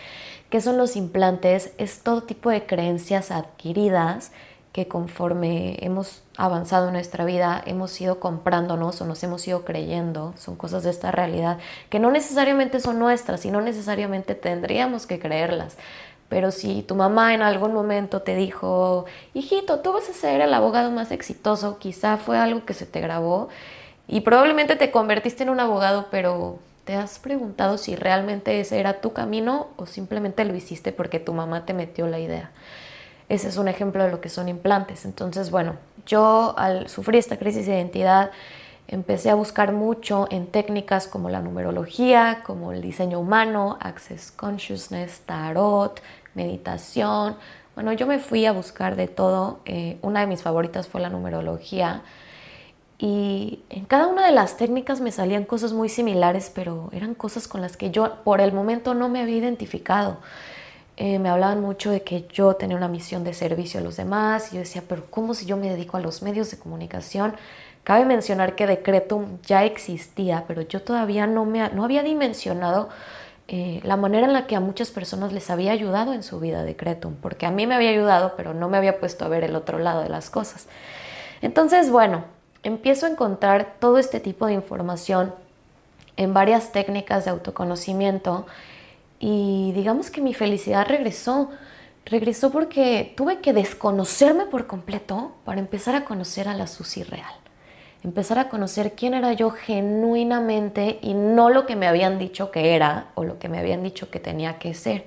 ¿Qué 0.49 0.61
son 0.61 0.77
los 0.77 0.95
implantes? 0.95 1.73
Es 1.77 1.99
todo 1.99 2.23
tipo 2.23 2.49
de 2.49 2.65
creencias 2.65 3.31
adquiridas 3.31 4.31
que 4.73 4.87
conforme 4.87 5.77
hemos 5.81 6.23
avanzado 6.35 6.87
en 6.87 6.93
nuestra 6.93 7.25
vida, 7.25 7.61
hemos 7.65 8.01
ido 8.01 8.19
comprándonos 8.19 8.99
o 9.01 9.05
nos 9.05 9.23
hemos 9.23 9.47
ido 9.47 9.63
creyendo, 9.63 10.33
son 10.35 10.55
cosas 10.55 10.83
de 10.83 10.89
esta 10.89 11.11
realidad, 11.11 11.59
que 11.89 11.99
no 11.99 12.09
necesariamente 12.09 12.79
son 12.79 12.97
nuestras 12.97 13.45
y 13.45 13.51
no 13.51 13.61
necesariamente 13.61 14.33
tendríamos 14.33 15.05
que 15.05 15.19
creerlas. 15.19 15.77
Pero 16.27 16.49
si 16.49 16.81
tu 16.81 16.95
mamá 16.95 17.35
en 17.35 17.43
algún 17.43 17.71
momento 17.71 18.23
te 18.23 18.35
dijo, 18.35 19.05
hijito, 19.35 19.81
tú 19.81 19.93
vas 19.93 20.09
a 20.09 20.13
ser 20.13 20.41
el 20.41 20.51
abogado 20.55 20.89
más 20.89 21.11
exitoso, 21.11 21.77
quizá 21.77 22.17
fue 22.17 22.39
algo 22.39 22.65
que 22.65 22.73
se 22.73 22.87
te 22.87 22.99
grabó 22.99 23.49
y 24.07 24.21
probablemente 24.21 24.75
te 24.75 24.89
convertiste 24.89 25.43
en 25.43 25.51
un 25.51 25.59
abogado, 25.59 26.07
pero 26.09 26.57
¿te 26.85 26.95
has 26.95 27.19
preguntado 27.19 27.77
si 27.77 27.95
realmente 27.95 28.59
ese 28.59 28.79
era 28.79 29.01
tu 29.01 29.13
camino 29.13 29.67
o 29.77 29.85
simplemente 29.85 30.43
lo 30.45 30.55
hiciste 30.55 30.91
porque 30.91 31.19
tu 31.19 31.33
mamá 31.33 31.67
te 31.67 31.75
metió 31.75 32.07
la 32.07 32.17
idea? 32.17 32.49
Ese 33.33 33.47
es 33.47 33.57
un 33.57 33.67
ejemplo 33.67 34.03
de 34.03 34.11
lo 34.11 34.21
que 34.21 34.29
son 34.29 34.47
implantes. 34.47 35.05
Entonces, 35.05 35.49
bueno, 35.49 35.77
yo 36.05 36.53
al 36.55 36.87
sufrir 36.87 37.17
esta 37.17 37.37
crisis 37.37 37.65
de 37.65 37.73
identidad 37.73 38.29
empecé 38.87 39.31
a 39.31 39.33
buscar 39.33 39.73
mucho 39.73 40.27
en 40.29 40.45
técnicas 40.45 41.07
como 41.07 41.31
la 41.31 41.41
numerología, 41.41 42.43
como 42.45 42.73
el 42.73 42.83
diseño 42.83 43.19
humano, 43.19 43.79
Access 43.81 44.31
Consciousness, 44.31 45.21
tarot, 45.25 45.99
meditación. 46.35 47.35
Bueno, 47.73 47.91
yo 47.93 48.05
me 48.05 48.19
fui 48.19 48.45
a 48.45 48.51
buscar 48.51 48.95
de 48.95 49.07
todo. 49.07 49.61
Eh, 49.65 49.97
una 50.03 50.19
de 50.19 50.27
mis 50.27 50.43
favoritas 50.43 50.87
fue 50.87 51.01
la 51.01 51.09
numerología. 51.09 52.03
Y 52.99 53.61
en 53.71 53.85
cada 53.85 54.05
una 54.05 54.27
de 54.27 54.31
las 54.31 54.57
técnicas 54.57 55.01
me 55.01 55.11
salían 55.11 55.43
cosas 55.43 55.73
muy 55.73 55.89
similares, 55.89 56.51
pero 56.53 56.89
eran 56.91 57.15
cosas 57.15 57.47
con 57.47 57.61
las 57.61 57.77
que 57.77 57.89
yo 57.89 58.17
por 58.23 58.41
el 58.41 58.53
momento 58.53 58.93
no 58.93 59.09
me 59.09 59.23
había 59.23 59.37
identificado. 59.37 60.19
Eh, 60.95 61.17
me 61.17 61.29
hablaban 61.29 61.61
mucho 61.61 61.89
de 61.89 62.03
que 62.03 62.27
yo 62.31 62.55
tenía 62.55 62.77
una 62.77 62.87
misión 62.87 63.23
de 63.23 63.33
servicio 63.33 63.79
a 63.79 63.83
los 63.83 63.97
demás 63.97 64.51
y 64.51 64.55
yo 64.55 64.59
decía, 64.59 64.83
pero 64.87 65.05
¿cómo 65.09 65.33
si 65.33 65.45
yo 65.45 65.57
me 65.57 65.69
dedico 65.69 65.97
a 65.97 65.99
los 65.99 66.21
medios 66.21 66.51
de 66.51 66.57
comunicación? 66.57 67.35
Cabe 67.83 68.05
mencionar 68.05 68.55
que 68.55 68.67
Decretum 68.67 69.39
ya 69.41 69.63
existía, 69.65 70.45
pero 70.47 70.61
yo 70.61 70.81
todavía 70.81 71.25
no, 71.25 71.45
me, 71.45 71.67
no 71.69 71.83
había 71.83 72.03
dimensionado 72.03 72.89
eh, 73.47 73.81
la 73.83 73.97
manera 73.97 74.25
en 74.25 74.33
la 74.33 74.47
que 74.47 74.55
a 74.55 74.59
muchas 74.59 74.91
personas 74.91 75.33
les 75.33 75.49
había 75.49 75.71
ayudado 75.73 76.13
en 76.13 76.23
su 76.23 76.39
vida 76.39 76.63
Decretum, 76.63 77.15
porque 77.15 77.45
a 77.45 77.51
mí 77.51 77.67
me 77.67 77.75
había 77.75 77.89
ayudado, 77.89 78.33
pero 78.37 78.53
no 78.53 78.69
me 78.69 78.77
había 78.77 78.99
puesto 78.99 79.25
a 79.25 79.27
ver 79.27 79.43
el 79.43 79.55
otro 79.55 79.79
lado 79.79 80.01
de 80.01 80.09
las 80.09 80.29
cosas. 80.29 80.67
Entonces, 81.41 81.89
bueno, 81.89 82.23
empiezo 82.61 83.05
a 83.05 83.09
encontrar 83.09 83.75
todo 83.79 83.97
este 83.97 84.19
tipo 84.19 84.45
de 84.45 84.53
información 84.53 85.33
en 86.15 86.33
varias 86.33 86.71
técnicas 86.71 87.25
de 87.25 87.31
autoconocimiento 87.31 88.45
y 89.25 89.71
digamos 89.71 90.11
que 90.11 90.19
mi 90.19 90.33
felicidad 90.33 90.85
regresó. 90.85 91.49
Regresó 92.03 92.51
porque 92.51 93.13
tuve 93.15 93.39
que 93.39 93.53
desconocerme 93.53 94.47
por 94.47 94.67
completo 94.67 95.31
para 95.45 95.61
empezar 95.61 95.95
a 95.95 96.03
conocer 96.03 96.49
a 96.49 96.53
la 96.53 96.67
Susi 96.67 97.03
real. 97.03 97.33
Empezar 98.03 98.37
a 98.37 98.49
conocer 98.49 98.95
quién 98.95 99.13
era 99.13 99.31
yo 99.31 99.49
genuinamente 99.49 100.99
y 101.01 101.13
no 101.13 101.49
lo 101.49 101.65
que 101.65 101.77
me 101.77 101.87
habían 101.87 102.19
dicho 102.19 102.51
que 102.51 102.75
era 102.75 103.11
o 103.15 103.23
lo 103.23 103.39
que 103.39 103.47
me 103.47 103.59
habían 103.59 103.81
dicho 103.81 104.11
que 104.11 104.19
tenía 104.19 104.59
que 104.59 104.73
ser. 104.73 105.05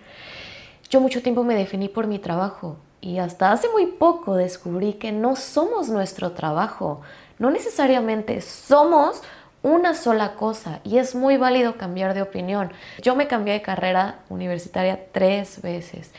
Yo 0.89 1.03
mucho 1.03 1.21
tiempo 1.21 1.45
me 1.45 1.55
definí 1.55 1.91
por 1.91 2.07
mi 2.07 2.19
trabajo 2.19 2.79
y 3.03 3.19
hasta 3.19 3.53
hace 3.53 3.69
muy 3.69 3.85
poco 3.85 4.35
descubrí 4.35 4.95
que 4.95 5.13
no 5.13 5.37
somos 5.37 5.91
nuestro 5.91 6.33
trabajo. 6.33 7.03
No 7.39 7.51
necesariamente 7.51 8.41
somos 8.41 9.21
una 9.67 9.95
sola 9.95 10.35
cosa 10.35 10.79
y 10.85 10.99
es 10.99 11.17
muy 11.17 11.39
válido 11.39 11.77
cambiar 11.77 12.15
de 12.15 12.23
opinión. 12.23 12.73
Yo 13.03 13.17
me 13.17 13.27
cambié 13.27 13.55
de 13.55 13.63
carrera 13.63 14.21
universitaria 14.29 15.07
tres 15.11 15.61
veces 15.61 16.13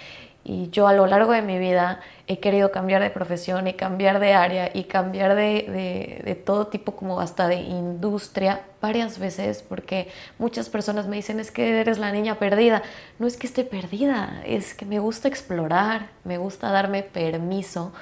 y 0.44 0.70
yo 0.70 0.86
a 0.86 0.94
lo 0.94 1.08
largo 1.08 1.32
de 1.32 1.42
mi 1.42 1.58
vida 1.58 2.02
he 2.28 2.40
querido 2.40 2.72
cambiar 2.72 3.02
de 3.02 3.10
profesión 3.10 3.66
y 3.68 3.74
cambiar 3.74 4.20
de 4.20 4.34
área 4.34 4.70
y 4.74 4.84
cambiar 4.84 5.36
de, 5.36 6.22
de, 6.26 6.36
todo 6.36 6.68
tipo 6.68 6.98
como 6.98 7.22
hasta 7.22 7.48
de 7.48 7.56
industria 7.56 8.64
varias 8.82 9.18
veces 9.18 9.64
porque 9.64 10.10
muchas 10.40 10.68
personas 10.68 11.08
me 11.08 11.16
dicen 11.16 11.40
es 11.40 11.50
que 11.50 11.80
eres 11.80 12.00
la 12.00 12.12
niña 12.12 12.40
perdida. 12.40 12.84
No 13.18 13.28
es 13.28 13.38
que 13.38 13.48
esté 13.48 13.64
perdida, 13.64 14.42
es 14.46 14.74
que 14.74 14.86
me 14.86 15.00
gusta 15.00 15.30
explorar, 15.30 16.10
me 16.26 16.38
gusta 16.38 16.70
darme 16.70 17.02
permiso 17.02 17.94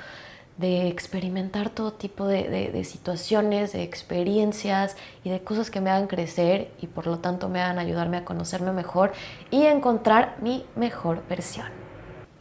de 0.57 0.88
experimentar 0.88 1.69
todo 1.69 1.91
tipo 1.93 2.27
de, 2.27 2.83
situaciones, 2.85 3.74
de 3.74 3.83
experiencias 3.83 4.95
y 5.24 5.29
de 5.29 5.41
cosas 5.41 5.69
que 5.69 5.81
me 5.81 5.89
hagan 5.89 6.07
crecer 6.07 6.71
y 6.81 6.88
por 6.88 7.07
lo 7.07 7.19
tanto 7.19 7.50
me 7.50 7.62
hagan 7.62 7.79
ayudarme 7.79 8.17
a 8.17 8.25
conocerme 8.25 8.71
mejor 8.71 9.12
y 9.51 9.65
encontrar 9.65 10.38
mi 10.41 10.65
mejor 10.75 11.24
versión. 11.27 11.67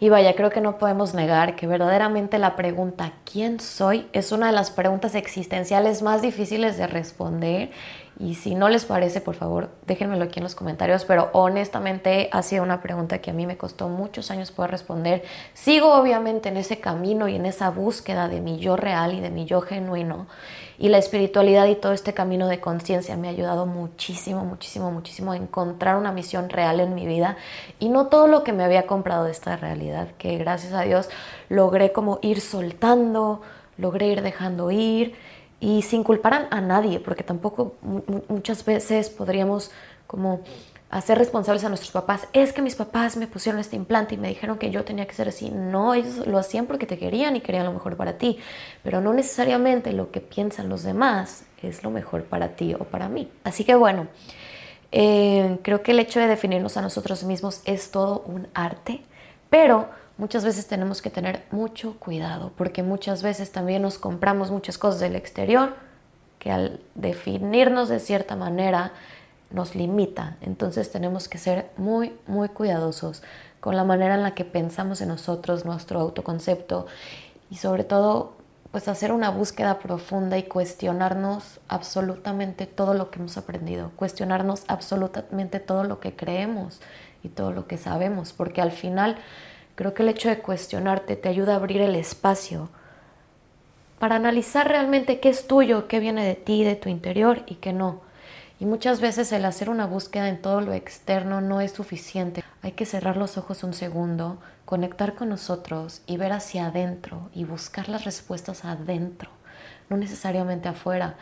Y 0.01 0.09
vaya, 0.11 0.35
creo 0.35 0.51
que 0.51 0.61
no 0.61 0.77
podemos 0.77 1.15
negar 1.15 1.57
que 1.57 1.67
verdaderamente 1.67 2.39
la 2.39 2.57
pregunta 2.57 3.13
¿quién 3.25 3.59
soy? 3.59 4.07
es 4.13 4.33
una 4.33 4.49
de 4.49 4.53
las 4.53 4.71
preguntas 4.71 5.15
existenciales 5.15 6.03
más 6.03 6.21
difíciles 6.21 6.77
de 6.77 6.87
responder 6.87 7.71
Y 8.19 8.37
si 8.37 8.55
no 8.55 8.69
les 8.69 8.85
parece, 8.85 9.21
por 9.21 9.35
favor, 9.35 9.71
déjenmelo 9.87 10.25
aquí 10.25 10.39
en 10.39 10.45
los 10.45 10.55
comentarios. 10.55 11.05
Pero 11.05 11.31
honestamente 11.33 12.29
ha 12.33 12.43
sido 12.43 12.63
una 12.63 12.81
pregunta 12.81 13.19
que 13.19 13.31
a 13.31 13.35
mí 13.35 13.45
me 13.45 13.57
costó 13.57 13.89
muchos 13.89 14.31
años 14.31 14.53
poder 14.53 14.71
responder. 14.71 15.25
Sigo 15.53 15.93
obviamente 15.95 16.49
en 16.49 16.57
ese 16.57 16.79
camino 16.79 17.27
y 17.27 17.35
en 17.35 17.45
esa 17.45 17.71
búsqueda 17.71 18.29
de 18.29 18.41
mi 18.41 18.59
yo 18.59 18.77
real 18.77 19.15
y 19.15 19.21
de 19.21 19.31
mi 19.31 19.47
yo 19.47 19.63
genuino. 19.63 20.29
Y 20.79 20.89
la 20.89 20.99
espiritualidad 20.99 21.67
y 21.67 21.77
todo 21.77 21.93
este 21.93 22.15
camino 22.15 22.49
de 22.49 22.61
conciencia 22.61 23.17
me 23.17 23.29
ha 23.29 23.31
ayudado 23.31 23.67
muchísimo, 23.67 24.45
muchísimo, 24.45 24.91
muchísimo 24.91 25.33
a 25.33 25.37
encontrar 25.37 25.97
una 25.97 26.13
misión 26.13 26.51
real 26.51 26.81
en 26.81 26.95
mi 26.95 27.07
vida 27.07 27.37
y 27.79 27.89
no 27.89 28.07
todo 28.07 28.27
lo 28.27 28.43
que 28.43 28.53
me 28.53 28.65
había 28.65 28.87
comprado 28.87 29.25
de 29.25 29.31
esta 29.31 29.57
realidad, 29.57 30.09
que 30.19 30.37
gracias 30.37 30.73
a 30.73 30.83
Dios 30.83 31.09
logré 31.49 31.93
como 31.93 32.19
ir 32.23 32.41
soltando, 32.41 33.43
logré 33.77 34.09
ir 34.09 34.23
dejando 34.23 34.71
ir 34.73 35.15
y 35.65 35.81
sin 35.81 36.05
culpar 36.05 36.49
a 36.51 36.61
nadie, 36.61 37.01
porque 37.01 37.25
tampoco 37.25 37.77
muchas 38.29 38.67
veces 38.67 39.09
podríamos 39.09 39.71
como 40.07 40.43
hacer 40.91 41.17
responsables 41.17 41.65
a 41.65 41.71
nuestros 41.71 41.91
papás. 41.91 42.29
Es 42.35 42.53
que 42.53 42.61
mis 42.61 42.75
papás 42.75 43.17
me 43.17 43.27
pusieron 43.27 43.59
este 43.59 43.75
implante 43.75 44.15
y 44.15 44.19
me 44.19 44.29
dijeron 44.29 44.59
que 44.59 44.71
yo 44.71 44.85
tenía 44.85 45.07
que 45.07 45.15
ser 45.15 45.29
así. 45.29 45.51
No, 45.51 45.95
ellos 45.95 46.27
lo 46.27 46.37
hacían 46.37 46.67
porque 46.67 46.85
te 46.85 46.99
querían 46.99 47.35
y 47.35 47.41
querían 47.41 47.65
lo 47.65 47.73
mejor 47.73 47.97
para 47.97 48.19
ti, 48.19 48.39
pero 48.83 49.01
no 49.01 49.15
necesariamente 49.15 49.95
lo 49.95 50.11
que 50.11 50.21
piensan 50.21 50.69
los 50.69 50.83
demás 50.83 51.47
es 51.63 51.83
lo 51.83 51.91
mejor 51.91 52.25
para 52.25 52.57
ti 52.57 52.75
o 52.75 52.85
para 52.85 53.09
mí. 53.09 53.31
Así 53.43 53.65
que 53.65 53.75
bueno, 53.75 54.09
eh, 54.93 55.61
creo 55.63 55.83
que 55.83 55.93
el 55.93 55.99
hecho 55.99 56.21
de 56.21 56.27
definirnos 56.27 56.77
a 56.77 56.83
nosotros 56.83 57.25
mismos 57.25 57.63
es 57.65 57.91
todo 57.91 58.23
un 58.27 58.49
arte, 58.53 59.01
pero 59.55 59.87
muchas 60.19 60.45
veces 60.45 60.67
tenemos 60.67 61.01
que 61.01 61.11
tener 61.11 61.45
mucho 61.53 61.97
cuidado 62.01 62.51
porque 62.57 62.83
muchas 62.83 63.23
veces 63.23 63.53
también 63.53 63.83
nos 63.83 63.99
compramos 63.99 64.51
muchas 64.51 64.79
cosas 64.79 64.99
del 64.99 65.15
exterior 65.15 65.77
que 66.41 66.51
al 66.51 66.81
definirnos 66.97 67.89
de 67.89 68.01
cierta 68.01 68.35
manera, 68.35 68.91
nos 69.53 69.77
limita. 69.77 70.39
Entonces 70.41 70.91
tenemos 70.91 71.29
que 71.29 71.39
ser 71.39 71.71
muy, 71.77 72.13
muy 72.27 72.49
cuidadosos 72.49 73.23
con 73.61 73.77
la 73.77 73.85
manera 73.85 74.17
en 74.17 74.25
la 74.25 74.35
que 74.35 74.45
pensamos 74.45 75.01
en 75.01 75.07
nosotros, 75.07 75.65
nuestro 75.65 76.01
autoconcepto 76.01 76.87
y 77.49 77.55
sobre 77.55 77.85
todo 77.85 78.33
pues 78.73 78.89
hacer 78.89 79.13
una 79.13 79.31
búsqueda 79.31 79.79
profunda 79.79 80.37
y 80.37 80.43
cuestionarnos 80.43 81.61
absolutamente 81.69 82.67
todo 82.67 82.93
lo 82.93 83.13
que 83.13 83.21
hemos 83.21 83.37
aprendido, 83.37 83.93
cuestionarnos 83.95 84.65
absolutamente 84.67 85.61
todo 85.61 85.85
lo 85.85 86.01
que 86.01 86.17
creemos 86.17 86.81
y 87.25 87.29
todo 87.31 87.51
lo 87.51 87.67
que 87.67 87.79
sabemos, 87.79 88.33
porque 88.33 88.63
al 88.63 88.71
final 88.71 89.17
creo 89.75 89.95
que 89.95 90.03
el 90.03 90.11
hecho 90.11 90.29
de 90.29 90.39
cuestionarte 90.39 91.17
te 91.17 91.29
ayuda 91.29 91.55
a 91.55 91.57
abrir 91.57 91.81
el 91.81 91.97
espacio 91.97 92.69
para 93.99 94.17
analizar 94.17 94.69
realmente 94.69 95.19
qué 95.19 95.31
es 95.31 95.47
tuyo, 95.47 95.89
qué 95.89 95.99
viene 95.99 96.25
de 96.25 96.35
ti, 96.35 96.63
de 96.63 96.77
tu 96.77 96.89
interior 96.89 97.43
y 97.47 97.57
qué 97.57 97.73
no. 97.73 98.03
Y 98.61 98.67
muchas 98.67 99.01
veces 99.01 99.33
el 99.33 99.45
hacer 99.45 99.69
una 99.69 99.87
búsqueda 99.87 100.29
en 100.29 100.41
todo 100.41 100.61
lo 100.61 100.73
externo 100.73 101.41
no 101.41 101.61
es 101.61 101.73
suficiente. 101.73 102.45
Hay 102.63 102.73
que 102.73 102.87
cerrar 102.87 103.17
los 103.17 103.37
ojos 103.37 103.65
un 103.65 103.75
segundo, 103.75 104.39
conectar 104.65 105.15
con 105.15 105.29
nosotros 105.29 106.03
y 106.07 106.17
ver 106.17 106.33
hacia 106.33 106.67
adentro 106.67 107.31
y 107.35 107.45
buscar 107.45 107.89
las 107.89 108.05
respuestas 108.05 108.65
adentro, 108.65 109.31
no 109.91 109.97
necesariamente 109.97 110.69
afuera. 110.69 111.17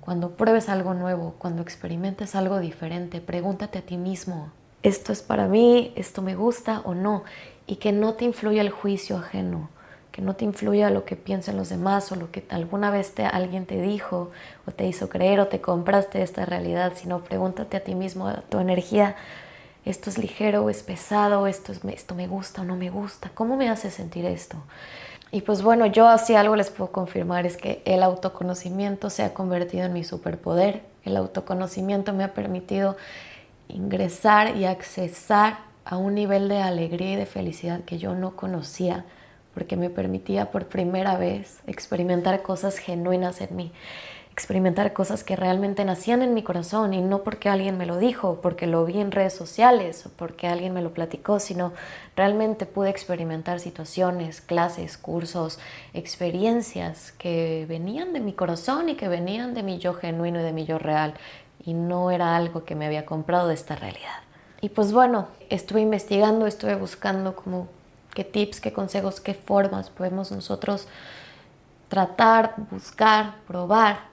Cuando 0.00 0.36
pruebes 0.36 0.68
algo 0.68 0.94
nuevo, 0.94 1.34
cuando 1.38 1.62
experimentes 1.62 2.34
algo 2.34 2.58
diferente, 2.58 3.20
pregúntate 3.20 3.78
a 3.78 3.82
ti 3.82 3.96
mismo, 3.96 4.50
¿esto 4.82 5.12
es 5.12 5.22
para 5.22 5.46
mí? 5.46 5.92
¿Esto 5.96 6.22
me 6.22 6.34
gusta 6.34 6.82
o 6.84 6.94
no? 6.94 7.24
Y 7.66 7.76
que 7.76 7.92
no 7.92 8.14
te 8.14 8.24
influya 8.24 8.62
el 8.62 8.70
juicio 8.70 9.16
ajeno 9.16 9.68
que 10.12 10.22
no 10.22 10.34
te 10.34 10.44
influya 10.44 10.90
lo 10.90 11.04
que 11.04 11.16
piensen 11.16 11.56
los 11.56 11.68
demás 11.68 12.10
o 12.12 12.16
lo 12.16 12.30
que 12.30 12.44
alguna 12.50 12.90
vez 12.90 13.14
te, 13.14 13.24
alguien 13.24 13.66
te 13.66 13.80
dijo 13.80 14.30
o 14.66 14.72
te 14.72 14.86
hizo 14.86 15.08
creer 15.08 15.40
o 15.40 15.46
te 15.46 15.60
compraste 15.60 16.22
esta 16.22 16.44
realidad, 16.44 16.92
sino 16.96 17.22
pregúntate 17.22 17.76
a 17.76 17.84
ti 17.84 17.94
mismo, 17.94 18.32
tu 18.48 18.58
energía, 18.58 19.16
esto 19.84 20.10
es 20.10 20.18
ligero 20.18 20.64
o 20.64 20.70
es 20.70 20.82
pesado, 20.82 21.46
esto, 21.46 21.72
es, 21.72 21.80
esto 21.84 22.14
me 22.14 22.26
gusta 22.26 22.62
o 22.62 22.64
no 22.64 22.76
me 22.76 22.90
gusta, 22.90 23.30
¿cómo 23.34 23.56
me 23.56 23.68
hace 23.68 23.90
sentir 23.90 24.26
esto? 24.26 24.56
Y 25.32 25.42
pues 25.42 25.62
bueno, 25.62 25.86
yo 25.86 26.08
así 26.08 26.34
algo 26.34 26.56
les 26.56 26.70
puedo 26.70 26.90
confirmar 26.90 27.46
es 27.46 27.56
que 27.56 27.82
el 27.84 28.02
autoconocimiento 28.02 29.10
se 29.10 29.22
ha 29.22 29.32
convertido 29.32 29.86
en 29.86 29.92
mi 29.92 30.02
superpoder, 30.02 30.82
el 31.04 31.16
autoconocimiento 31.16 32.12
me 32.12 32.24
ha 32.24 32.34
permitido 32.34 32.96
ingresar 33.74 34.56
y 34.56 34.64
accesar 34.64 35.58
a 35.84 35.96
un 35.96 36.14
nivel 36.14 36.48
de 36.48 36.58
alegría 36.58 37.12
y 37.12 37.16
de 37.16 37.26
felicidad 37.26 37.80
que 37.84 37.98
yo 37.98 38.14
no 38.14 38.36
conocía 38.36 39.04
porque 39.54 39.76
me 39.76 39.90
permitía 39.90 40.50
por 40.50 40.66
primera 40.66 41.16
vez 41.16 41.60
experimentar 41.66 42.42
cosas 42.42 42.78
genuinas 42.78 43.40
en 43.40 43.56
mí, 43.56 43.72
experimentar 44.32 44.92
cosas 44.92 45.24
que 45.24 45.36
realmente 45.36 45.84
nacían 45.84 46.22
en 46.22 46.34
mi 46.34 46.42
corazón 46.42 46.94
y 46.94 47.02
no 47.02 47.24
porque 47.24 47.48
alguien 47.48 47.76
me 47.76 47.84
lo 47.84 47.98
dijo, 47.98 48.40
porque 48.40 48.66
lo 48.66 48.84
vi 48.84 49.00
en 49.00 49.10
redes 49.10 49.34
sociales 49.34 50.06
o 50.06 50.10
porque 50.10 50.46
alguien 50.46 50.72
me 50.72 50.82
lo 50.82 50.94
platicó, 50.94 51.40
sino 51.40 51.72
realmente 52.16 52.64
pude 52.64 52.90
experimentar 52.90 53.58
situaciones, 53.60 54.40
clases, 54.40 54.96
cursos, 54.96 55.58
experiencias 55.92 57.12
que 57.12 57.66
venían 57.68 58.12
de 58.12 58.20
mi 58.20 58.32
corazón 58.32 58.88
y 58.88 58.94
que 58.94 59.08
venían 59.08 59.52
de 59.52 59.62
mi 59.62 59.78
yo 59.78 59.94
genuino 59.94 60.40
y 60.40 60.44
de 60.44 60.52
mi 60.52 60.64
yo 60.64 60.78
real 60.78 61.14
y 61.64 61.74
no 61.74 62.10
era 62.10 62.36
algo 62.36 62.64
que 62.64 62.74
me 62.74 62.86
había 62.86 63.06
comprado 63.06 63.48
de 63.48 63.54
esta 63.54 63.76
realidad. 63.76 64.20
Y 64.60 64.70
pues 64.70 64.92
bueno, 64.92 65.28
estuve 65.48 65.80
investigando, 65.80 66.46
estuve 66.46 66.74
buscando 66.74 67.34
como 67.34 67.68
qué 68.14 68.24
tips, 68.24 68.60
qué 68.60 68.72
consejos, 68.72 69.20
qué 69.20 69.34
formas 69.34 69.90
podemos 69.90 70.30
nosotros 70.30 70.86
tratar, 71.88 72.54
buscar, 72.70 73.34
probar 73.46 74.10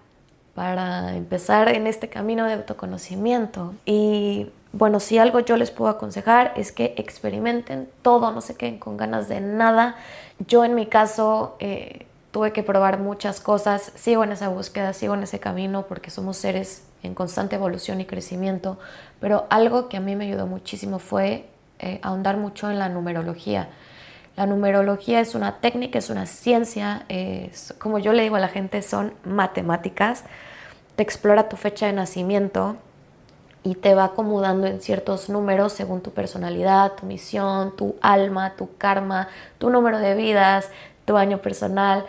para 0.55 1.15
empezar 1.15 1.69
en 1.69 1.85
este 1.85 2.09
camino 2.09 2.45
de 2.45 2.53
autoconocimiento. 2.53 3.75
Y 3.85 4.49
bueno, 4.73 4.99
si 4.99 5.17
algo 5.17 5.39
yo 5.41 5.55
les 5.57 5.69
puedo 5.69 5.91
aconsejar 5.91 6.53
es 6.55 6.71
que 6.71 6.95
experimenten 6.97 7.87
todo, 8.01 8.31
no 8.31 8.41
se 8.41 8.55
queden 8.55 8.79
con 8.79 8.97
ganas 8.97 9.27
de 9.27 9.41
nada. 9.41 9.95
Yo 10.47 10.65
en 10.65 10.73
mi 10.73 10.87
caso 10.87 11.55
eh, 11.59 12.07
tuve 12.31 12.53
que 12.53 12.63
probar 12.63 12.99
muchas 12.99 13.39
cosas, 13.39 13.91
sigo 13.95 14.23
en 14.23 14.31
esa 14.31 14.49
búsqueda, 14.49 14.93
sigo 14.93 15.13
en 15.13 15.23
ese 15.23 15.39
camino 15.39 15.85
porque 15.87 16.09
somos 16.09 16.37
seres 16.37 16.86
en 17.03 17.13
constante 17.13 17.55
evolución 17.55 18.01
y 18.01 18.05
crecimiento, 18.05 18.77
pero 19.19 19.47
algo 19.49 19.89
que 19.89 19.97
a 19.97 19.99
mí 19.99 20.15
me 20.15 20.25
ayudó 20.25 20.47
muchísimo 20.47 20.99
fue 20.99 21.47
eh, 21.79 21.99
ahondar 22.01 22.37
mucho 22.37 22.69
en 22.69 22.79
la 22.79 22.89
numerología. 22.89 23.69
La 24.35 24.45
numerología 24.45 25.19
es 25.19 25.33
una 25.35 25.59
técnica, 25.59 25.97
es 25.99 26.09
una 26.09 26.25
ciencia, 26.25 27.05
es, 27.09 27.73
como 27.79 27.97
yo 27.97 28.13
le 28.13 28.23
digo 28.23 28.35
a 28.35 28.39
la 28.39 28.49
gente, 28.49 28.81
son 28.83 29.13
matemáticas. 29.23 30.23
Te 30.95 31.03
explora 31.03 31.49
tu 31.49 31.55
fecha 31.55 31.87
de 31.87 31.93
nacimiento 31.93 32.77
y 33.63 33.75
te 33.75 33.95
va 33.95 34.05
acomodando 34.05 34.67
en 34.67 34.79
ciertos 34.79 35.29
números 35.29 35.73
según 35.73 36.01
tu 36.01 36.11
personalidad, 36.11 36.93
tu 36.93 37.05
misión, 37.05 37.75
tu 37.75 37.95
alma, 38.01 38.53
tu 38.55 38.77
karma, 38.77 39.27
tu 39.57 39.69
número 39.69 39.97
de 39.97 40.15
vidas, 40.15 40.69
tu 41.05 41.17
año 41.17 41.39
personal. 41.39 42.05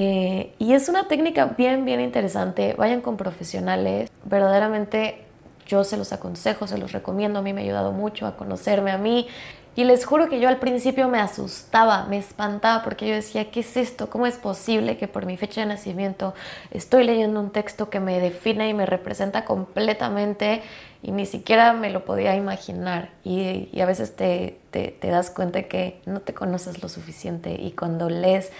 Eh, 0.00 0.54
y 0.60 0.74
es 0.74 0.88
una 0.88 1.08
técnica 1.08 1.46
bien, 1.58 1.84
bien 1.84 2.00
interesante. 2.00 2.74
Vayan 2.78 3.00
con 3.00 3.16
profesionales. 3.16 4.08
Verdaderamente 4.24 5.24
yo 5.66 5.82
se 5.82 5.96
los 5.96 6.12
aconsejo, 6.12 6.68
se 6.68 6.78
los 6.78 6.92
recomiendo. 6.92 7.40
A 7.40 7.42
mí 7.42 7.52
me 7.52 7.62
ha 7.62 7.64
ayudado 7.64 7.90
mucho 7.90 8.24
a 8.24 8.36
conocerme 8.36 8.92
a 8.92 8.96
mí. 8.96 9.26
Y 9.74 9.82
les 9.82 10.04
juro 10.06 10.28
que 10.28 10.38
yo 10.38 10.48
al 10.48 10.58
principio 10.58 11.08
me 11.08 11.18
asustaba, 11.18 12.04
me 12.04 12.18
espantaba 12.18 12.84
porque 12.84 13.08
yo 13.08 13.14
decía, 13.14 13.50
¿qué 13.50 13.60
es 13.60 13.76
esto? 13.76 14.08
¿Cómo 14.08 14.26
es 14.28 14.36
posible 14.36 14.96
que 14.96 15.08
por 15.08 15.26
mi 15.26 15.36
fecha 15.36 15.62
de 15.62 15.66
nacimiento 15.66 16.32
estoy 16.70 17.02
leyendo 17.02 17.40
un 17.40 17.50
texto 17.50 17.90
que 17.90 17.98
me 17.98 18.20
define 18.20 18.68
y 18.68 18.74
me 18.74 18.86
representa 18.86 19.44
completamente 19.44 20.62
y 21.02 21.10
ni 21.10 21.26
siquiera 21.26 21.72
me 21.72 21.90
lo 21.90 22.04
podía 22.04 22.36
imaginar? 22.36 23.10
Y, 23.24 23.80
a 23.80 23.84
veces 23.84 24.14
te, 24.14 24.58
te, 24.70 24.96
das 25.02 25.30
cuenta 25.30 25.64
que 25.64 26.00
no 26.06 26.20
te 26.20 26.34
conoces 26.34 26.82
lo 26.82 26.88
suficiente 26.88 27.52
y 27.52 27.72
cuando 27.72 28.08
lees 28.08 28.50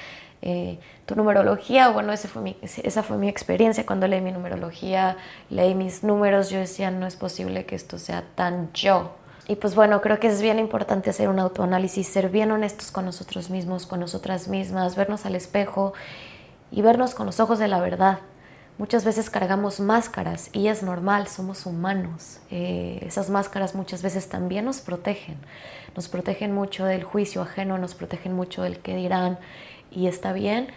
eh, 0.43 0.79
tu 1.07 1.17
numerología, 1.17 1.89
bueno, 1.89 2.13
ese 2.13 2.29
esa 2.63 3.03
fue 3.03 3.17
mi 3.17 3.29
experiencia 3.29 3.85
cuando 3.85 4.07
leí 4.07 4.21
mi 4.21 4.33
numerología, 4.33 5.17
leí 5.51 5.75
mis 5.75 6.05
números, 6.05 6.51
yo 6.51 6.59
decía, 6.59 6.91
no 6.91 7.07
es 7.07 7.17
posible 7.17 7.65
que 7.65 7.75
esto 7.75 7.99
sea 7.99 8.25
tan 8.35 8.73
yo. 8.73 9.13
Y 9.49 9.57
pues 9.57 9.75
bueno, 9.75 10.03
creo 10.03 10.21
que 10.21 10.27
es 10.27 10.43
bien 10.43 10.59
importante 10.59 11.09
hacer 11.09 11.29
un 11.29 11.39
autoanálisis, 11.39 12.07
ser 12.07 12.29
bien 12.29 12.51
honestos 12.51 12.91
con 12.91 13.07
nosotros 13.07 13.49
mismos, 13.49 13.87
con 13.87 13.99
nosotras 13.99 14.47
mismas, 14.47 14.95
vernos 14.95 15.25
al 15.25 15.35
espejo 15.35 15.95
y 16.71 16.83
vernos 16.83 17.15
con 17.15 17.25
los 17.25 17.41
ojos 17.41 17.59
de 17.59 17.67
la 17.67 17.81
verdad. 17.81 18.19
Muchas 18.77 19.05
veces 19.05 19.31
cargamos 19.31 19.81
máscaras 19.81 20.51
y 20.53 20.69
es 20.69 20.83
normal, 20.83 21.27
somos 21.27 21.67
humanos. 21.67 22.41
Eh, 22.51 23.01
esas 23.03 23.31
máscaras 23.31 23.75
muchas 23.75 24.03
veces 24.03 24.29
también 24.29 24.67
nos 24.67 24.81
protegen. 24.81 25.39
Nos 25.97 26.09
protegen 26.09 26.53
mucho 26.53 26.85
del 26.85 27.03
juicio 27.03 27.43
ajeno, 27.43 27.79
nos 27.79 27.95
protegen 27.95 28.35
mucho 28.35 28.63
del 28.63 28.79
que 28.79 28.95
dirán 28.95 29.39
y 29.91 30.07
está 30.07 30.33
bien, 30.33 30.69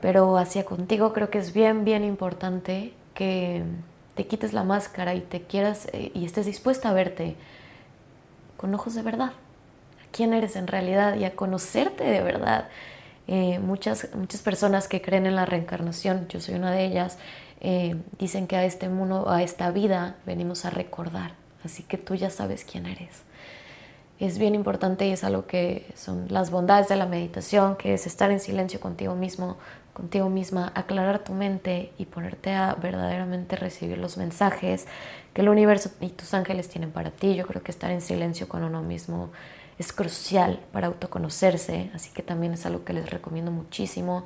pero 0.00 0.38
hacia 0.38 0.64
contigo 0.64 1.12
creo 1.12 1.30
que 1.30 1.38
es 1.38 1.52
bien, 1.52 1.84
bien 1.84 2.04
importante 2.04 2.92
que 3.14 3.62
te 4.14 4.26
quites 4.26 4.52
la 4.52 4.64
máscara 4.64 5.14
y 5.14 5.20
te 5.20 5.42
quieras 5.42 5.88
eh, 5.92 6.10
y 6.14 6.24
estés 6.24 6.46
dispuesta 6.46 6.90
a 6.90 6.92
verte 6.92 7.36
con 8.56 8.74
ojos 8.74 8.94
de 8.94 9.02
verdad, 9.02 9.32
quién 10.12 10.32
eres 10.32 10.56
en 10.56 10.66
realidad 10.66 11.16
y 11.16 11.24
a 11.24 11.36
conocerte 11.36 12.04
de 12.04 12.22
verdad. 12.22 12.68
Eh, 13.28 13.58
muchas, 13.58 14.08
muchas 14.14 14.40
personas 14.40 14.88
que 14.88 15.02
creen 15.02 15.26
en 15.26 15.34
la 15.34 15.46
reencarnación, 15.46 16.28
yo 16.28 16.40
soy 16.40 16.54
una 16.54 16.70
de 16.70 16.84
ellas, 16.84 17.18
eh, 17.60 17.96
dicen 18.18 18.46
que 18.46 18.56
a 18.56 18.64
este 18.64 18.88
mundo, 18.88 19.28
a 19.28 19.42
esta 19.42 19.70
vida, 19.70 20.16
venimos 20.24 20.64
a 20.64 20.70
recordar. 20.70 21.32
Así 21.64 21.82
que 21.82 21.98
tú 21.98 22.14
ya 22.14 22.30
sabes 22.30 22.64
quién 22.64 22.86
eres. 22.86 23.22
Es 24.18 24.38
bien 24.38 24.54
importante 24.54 25.06
y 25.06 25.12
es 25.12 25.24
algo 25.24 25.46
que 25.46 25.86
son 25.94 26.26
las 26.30 26.50
bondades 26.50 26.88
de 26.88 26.96
la 26.96 27.04
meditación, 27.04 27.76
que 27.76 27.92
es 27.92 28.06
estar 28.06 28.30
en 28.30 28.40
silencio 28.40 28.80
contigo 28.80 29.14
mismo, 29.14 29.58
contigo 29.92 30.30
misma, 30.30 30.72
aclarar 30.74 31.18
tu 31.18 31.34
mente 31.34 31.92
y 31.98 32.06
ponerte 32.06 32.52
a 32.52 32.74
verdaderamente 32.74 33.56
recibir 33.56 33.98
los 33.98 34.16
mensajes 34.16 34.86
que 35.34 35.42
el 35.42 35.50
universo 35.50 35.90
y 36.00 36.08
tus 36.08 36.32
ángeles 36.32 36.70
tienen 36.70 36.92
para 36.92 37.10
ti. 37.10 37.34
Yo 37.34 37.46
creo 37.46 37.62
que 37.62 37.70
estar 37.70 37.90
en 37.90 38.00
silencio 38.00 38.48
con 38.48 38.64
uno 38.64 38.82
mismo 38.82 39.28
es 39.78 39.92
crucial 39.92 40.60
para 40.72 40.86
autoconocerse, 40.86 41.90
así 41.94 42.10
que 42.10 42.22
también 42.22 42.54
es 42.54 42.64
algo 42.64 42.84
que 42.84 42.94
les 42.94 43.10
recomiendo 43.10 43.50
muchísimo. 43.50 44.24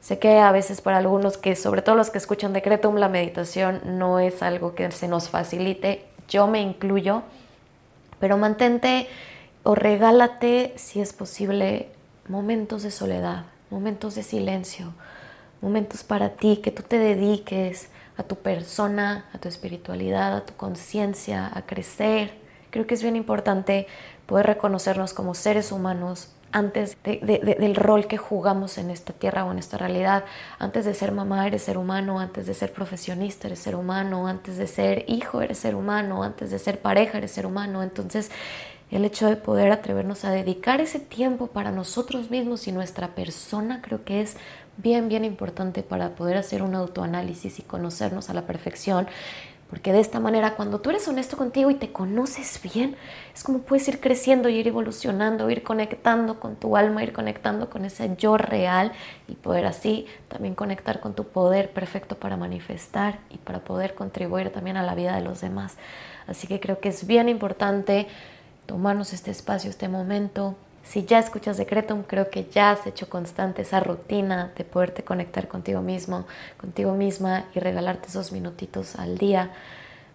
Sé 0.00 0.18
que 0.18 0.38
a 0.38 0.50
veces 0.50 0.80
para 0.80 0.98
algunos 0.98 1.38
que, 1.38 1.54
sobre 1.54 1.82
todo 1.82 1.94
los 1.94 2.10
que 2.10 2.18
escuchan 2.18 2.52
Decretum, 2.52 2.96
la 2.96 3.08
meditación 3.08 3.80
no 3.84 4.18
es 4.18 4.42
algo 4.42 4.74
que 4.74 4.90
se 4.90 5.06
nos 5.06 5.28
facilite, 5.28 6.04
yo 6.28 6.48
me 6.48 6.60
incluyo, 6.60 7.22
pero 8.20 8.36
mantente 8.36 9.08
o 9.62 9.74
regálate, 9.74 10.72
si 10.76 11.00
es 11.00 11.12
posible, 11.12 11.88
momentos 12.28 12.82
de 12.82 12.90
soledad, 12.90 13.44
momentos 13.70 14.14
de 14.14 14.22
silencio, 14.22 14.92
momentos 15.60 16.04
para 16.04 16.30
ti, 16.30 16.58
que 16.62 16.70
tú 16.70 16.82
te 16.82 16.98
dediques 16.98 17.90
a 18.16 18.22
tu 18.22 18.36
persona, 18.36 19.26
a 19.32 19.38
tu 19.38 19.48
espiritualidad, 19.48 20.36
a 20.36 20.46
tu 20.46 20.54
conciencia, 20.54 21.50
a 21.52 21.62
crecer. 21.62 22.32
Creo 22.70 22.86
que 22.86 22.94
es 22.94 23.02
bien 23.02 23.16
importante 23.16 23.86
poder 24.26 24.46
reconocernos 24.46 25.14
como 25.14 25.34
seres 25.34 25.72
humanos 25.72 26.32
antes 26.52 26.96
del 27.02 27.74
rol 27.74 28.06
que 28.06 28.16
jugamos 28.16 28.78
en 28.78 28.90
esta 28.90 29.12
tierra 29.12 29.44
o 29.44 29.52
en 29.52 29.58
esta 29.58 29.78
realidad. 29.78 30.24
Antes 30.58 30.84
de 30.84 30.94
ser 30.94 31.12
mamá 31.12 31.46
eres 31.46 31.62
ser 31.62 31.78
humano, 31.78 32.20
antes 32.20 32.46
de 32.46 32.54
ser 32.54 32.72
profesionista 32.72 33.48
eres 33.48 33.58
ser 33.58 33.76
humano, 33.76 34.26
antes 34.26 34.56
de 34.56 34.66
ser 34.66 35.04
hijo 35.08 35.42
eres 35.42 35.58
ser 35.58 35.74
humano, 35.74 36.22
antes 36.22 36.50
de 36.50 36.58
ser 36.58 36.80
pareja 36.80 37.18
eres 37.18 37.32
ser 37.32 37.46
humano. 37.46 37.82
Entonces 37.82 38.30
el 38.90 39.04
hecho 39.04 39.28
de 39.28 39.36
poder 39.36 39.70
atrevernos 39.70 40.24
a 40.24 40.30
dedicar 40.30 40.80
ese 40.80 40.98
tiempo 40.98 41.48
para 41.48 41.70
nosotros 41.70 42.30
mismos 42.30 42.66
y 42.68 42.72
nuestra 42.72 43.08
persona 43.08 43.82
creo 43.82 44.04
que 44.04 44.22
es 44.22 44.36
bien, 44.78 45.08
bien 45.08 45.24
importante 45.24 45.82
para 45.82 46.14
poder 46.14 46.38
hacer 46.38 46.62
un 46.62 46.74
autoanálisis 46.74 47.58
y 47.58 47.62
conocernos 47.62 48.30
a 48.30 48.34
la 48.34 48.46
perfección 48.46 49.06
porque 49.68 49.92
de 49.92 50.00
esta 50.00 50.18
manera, 50.18 50.54
cuando 50.54 50.80
tú 50.80 50.88
eres 50.90 51.06
honesto 51.08 51.36
contigo 51.36 51.70
y 51.70 51.74
te 51.74 51.92
conoces 51.92 52.60
bien, 52.62 52.96
es 53.34 53.44
como 53.44 53.60
puedes 53.60 53.86
ir 53.88 54.00
creciendo 54.00 54.48
y 54.48 54.56
ir 54.56 54.66
evolucionando, 54.66 55.50
ir 55.50 55.62
conectando 55.62 56.40
con 56.40 56.56
tu 56.56 56.76
alma, 56.76 57.02
ir 57.02 57.12
conectando 57.12 57.68
con 57.68 57.84
ese 57.84 58.16
yo 58.16 58.38
real 58.38 58.92
y 59.28 59.34
poder 59.34 59.66
así 59.66 60.06
también 60.28 60.54
conectar 60.54 61.00
con 61.00 61.14
tu 61.14 61.24
poder 61.24 61.70
perfecto 61.70 62.16
para 62.16 62.38
manifestar 62.38 63.18
y 63.28 63.36
para 63.36 63.60
poder 63.60 63.94
contribuir 63.94 64.50
también 64.50 64.78
a 64.78 64.82
la 64.82 64.94
vida 64.94 65.14
de 65.14 65.22
los 65.22 65.42
demás. 65.42 65.76
Así 66.26 66.46
que 66.46 66.60
creo 66.60 66.80
que 66.80 66.88
es 66.88 67.06
bien 67.06 67.28
importante 67.28 68.06
tomarnos 68.64 69.12
este 69.12 69.30
espacio, 69.30 69.68
este 69.68 69.88
momento, 69.88 70.56
si 70.88 71.04
ya 71.04 71.18
escuchas 71.18 71.58
Decretum, 71.58 72.02
creo 72.02 72.30
que 72.30 72.48
ya 72.50 72.70
has 72.70 72.86
hecho 72.86 73.10
constante 73.10 73.60
esa 73.60 73.78
rutina 73.78 74.52
de 74.56 74.64
poderte 74.64 75.04
conectar 75.04 75.46
contigo 75.46 75.82
mismo, 75.82 76.26
contigo 76.56 76.94
misma 76.94 77.44
y 77.54 77.60
regalarte 77.60 78.08
esos 78.08 78.32
minutitos 78.32 78.96
al 78.96 79.18
día 79.18 79.50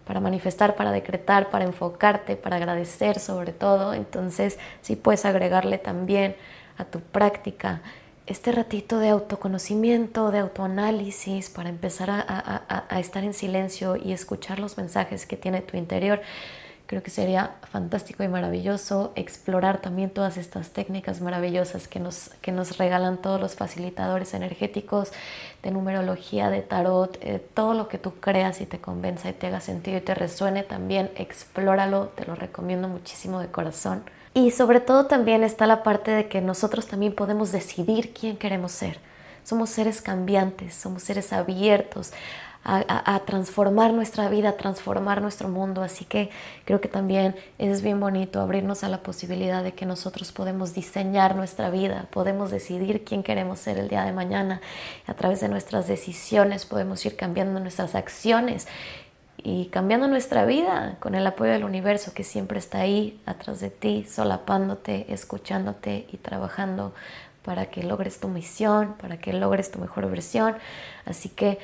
para 0.04 0.18
manifestar, 0.18 0.74
para 0.74 0.90
decretar, 0.90 1.48
para 1.48 1.64
enfocarte, 1.64 2.34
para 2.34 2.56
agradecer 2.56 3.20
sobre 3.20 3.52
todo. 3.52 3.94
Entonces, 3.94 4.58
si 4.82 4.96
puedes 4.96 5.24
agregarle 5.24 5.78
también 5.78 6.34
a 6.76 6.84
tu 6.84 6.98
práctica 6.98 7.80
este 8.26 8.50
ratito 8.50 8.98
de 8.98 9.10
autoconocimiento, 9.10 10.32
de 10.32 10.40
autoanálisis, 10.40 11.50
para 11.50 11.68
empezar 11.68 12.10
a, 12.10 12.86
a 12.88 12.98
estar 12.98 13.22
en 13.22 13.32
silencio 13.32 13.94
y 13.94 14.12
escuchar 14.12 14.58
los 14.58 14.76
mensajes 14.76 15.24
que 15.24 15.36
tiene 15.36 15.60
tu 15.62 15.76
interior 15.76 16.20
Creo 16.86 17.02
que 17.02 17.10
sería 17.10 17.56
fantástico 17.70 18.24
y 18.24 18.28
maravilloso 18.28 19.12
explorar 19.16 19.80
también 19.80 20.10
todas 20.10 20.36
estas 20.36 20.70
técnicas 20.70 21.22
maravillosas 21.22 21.88
que 21.88 21.98
nos, 21.98 22.28
que 22.42 22.52
nos 22.52 22.76
regalan 22.76 23.16
todos 23.16 23.40
los 23.40 23.54
facilitadores 23.54 24.34
energéticos 24.34 25.10
de 25.62 25.70
numerología, 25.70 26.50
de 26.50 26.60
tarot, 26.60 27.16
eh, 27.22 27.42
todo 27.54 27.72
lo 27.72 27.88
que 27.88 27.96
tú 27.96 28.12
creas 28.20 28.60
y 28.60 28.66
te 28.66 28.80
convenza 28.80 29.30
y 29.30 29.32
te 29.32 29.46
haga 29.46 29.60
sentido 29.60 29.96
y 29.96 30.02
te 30.02 30.14
resuene 30.14 30.62
también, 30.62 31.10
explóralo, 31.16 32.08
te 32.08 32.26
lo 32.26 32.34
recomiendo 32.34 32.86
muchísimo 32.86 33.40
de 33.40 33.48
corazón. 33.48 34.04
Y 34.34 34.50
sobre 34.50 34.80
todo 34.80 35.06
también 35.06 35.42
está 35.42 35.66
la 35.66 35.82
parte 35.82 36.10
de 36.10 36.28
que 36.28 36.42
nosotros 36.42 36.86
también 36.86 37.14
podemos 37.14 37.50
decidir 37.50 38.12
quién 38.12 38.36
queremos 38.36 38.72
ser. 38.72 38.98
Somos 39.42 39.70
seres 39.70 40.02
cambiantes, 40.02 40.74
somos 40.74 41.02
seres 41.02 41.32
abiertos 41.32 42.12
a, 42.64 43.20
transformar 43.26 43.92
nuestra 43.92 44.28
vida, 44.28 44.50
a 44.50 44.56
transformar 44.56 45.20
nuestro 45.20 45.48
mundo. 45.48 45.82
Así 45.82 46.04
que 46.04 46.30
creo 46.64 46.80
que 46.80 46.88
también 46.88 47.36
es 47.58 47.82
bien 47.82 48.00
bonito 48.00 48.40
abrirnos 48.40 48.84
a 48.84 48.88
la 48.88 49.02
posibilidad 49.02 49.62
de 49.62 49.72
que 49.72 49.84
nosotros 49.84 50.32
podemos 50.32 50.74
diseñar 50.74 51.36
nuestra 51.36 51.70
vida, 51.70 52.06
podemos 52.10 52.50
decidir 52.50 53.04
quién 53.04 53.22
queremos 53.22 53.58
ser 53.58 53.78
el 53.78 53.88
día 53.88 54.04
de 54.04 54.12
mañana. 54.12 54.60
A 55.06 55.14
través 55.14 55.40
de 55.40 55.48
nuestras 55.48 55.86
decisiones 55.86 56.64
podemos 56.64 57.04
ir 57.04 57.16
cambiando 57.16 57.60
nuestras 57.60 57.94
acciones 57.94 58.66
y 59.36 59.66
cambiando 59.66 60.08
nuestra 60.08 60.46
vida 60.46 60.96
con 61.00 61.14
el 61.14 61.26
apoyo 61.26 61.52
del 61.52 61.64
universo 61.64 62.14
que 62.14 62.24
siempre 62.24 62.58
está 62.58 62.78
ahí 62.78 63.20
atrás 63.26 63.60
de 63.60 63.68
ti, 63.68 64.06
solapándote, 64.08 65.12
escuchándote 65.12 66.06
y 66.10 66.16
trabajando 66.16 66.94
para 67.44 67.66
que 67.66 67.82
logres 67.82 68.20
tu 68.20 68.28
misión, 68.28 68.94
para 68.94 69.18
que 69.18 69.34
logres 69.34 69.70
tu 69.70 69.78
mejor 69.78 70.08
versión. 70.08 70.56
Así 71.04 71.28
que 71.28 71.58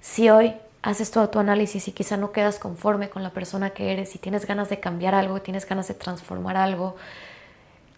si 0.00 0.30
hoy 0.30 0.54
haces 0.82 1.10
todo 1.10 1.28
tu 1.28 1.38
análisis 1.38 1.88
y 1.88 1.92
quizá 1.92 2.16
no 2.16 2.32
quedas 2.32 2.58
conforme 2.58 3.10
con 3.10 3.22
la 3.22 3.30
persona 3.30 3.70
que 3.70 3.92
eres 3.92 4.14
y 4.14 4.18
tienes 4.18 4.46
ganas 4.46 4.70
de 4.70 4.80
cambiar 4.80 5.14
algo, 5.14 5.42
tienes 5.42 5.68
ganas 5.68 5.88
de 5.88 5.94
transformar 5.94 6.56
algo, 6.56 6.96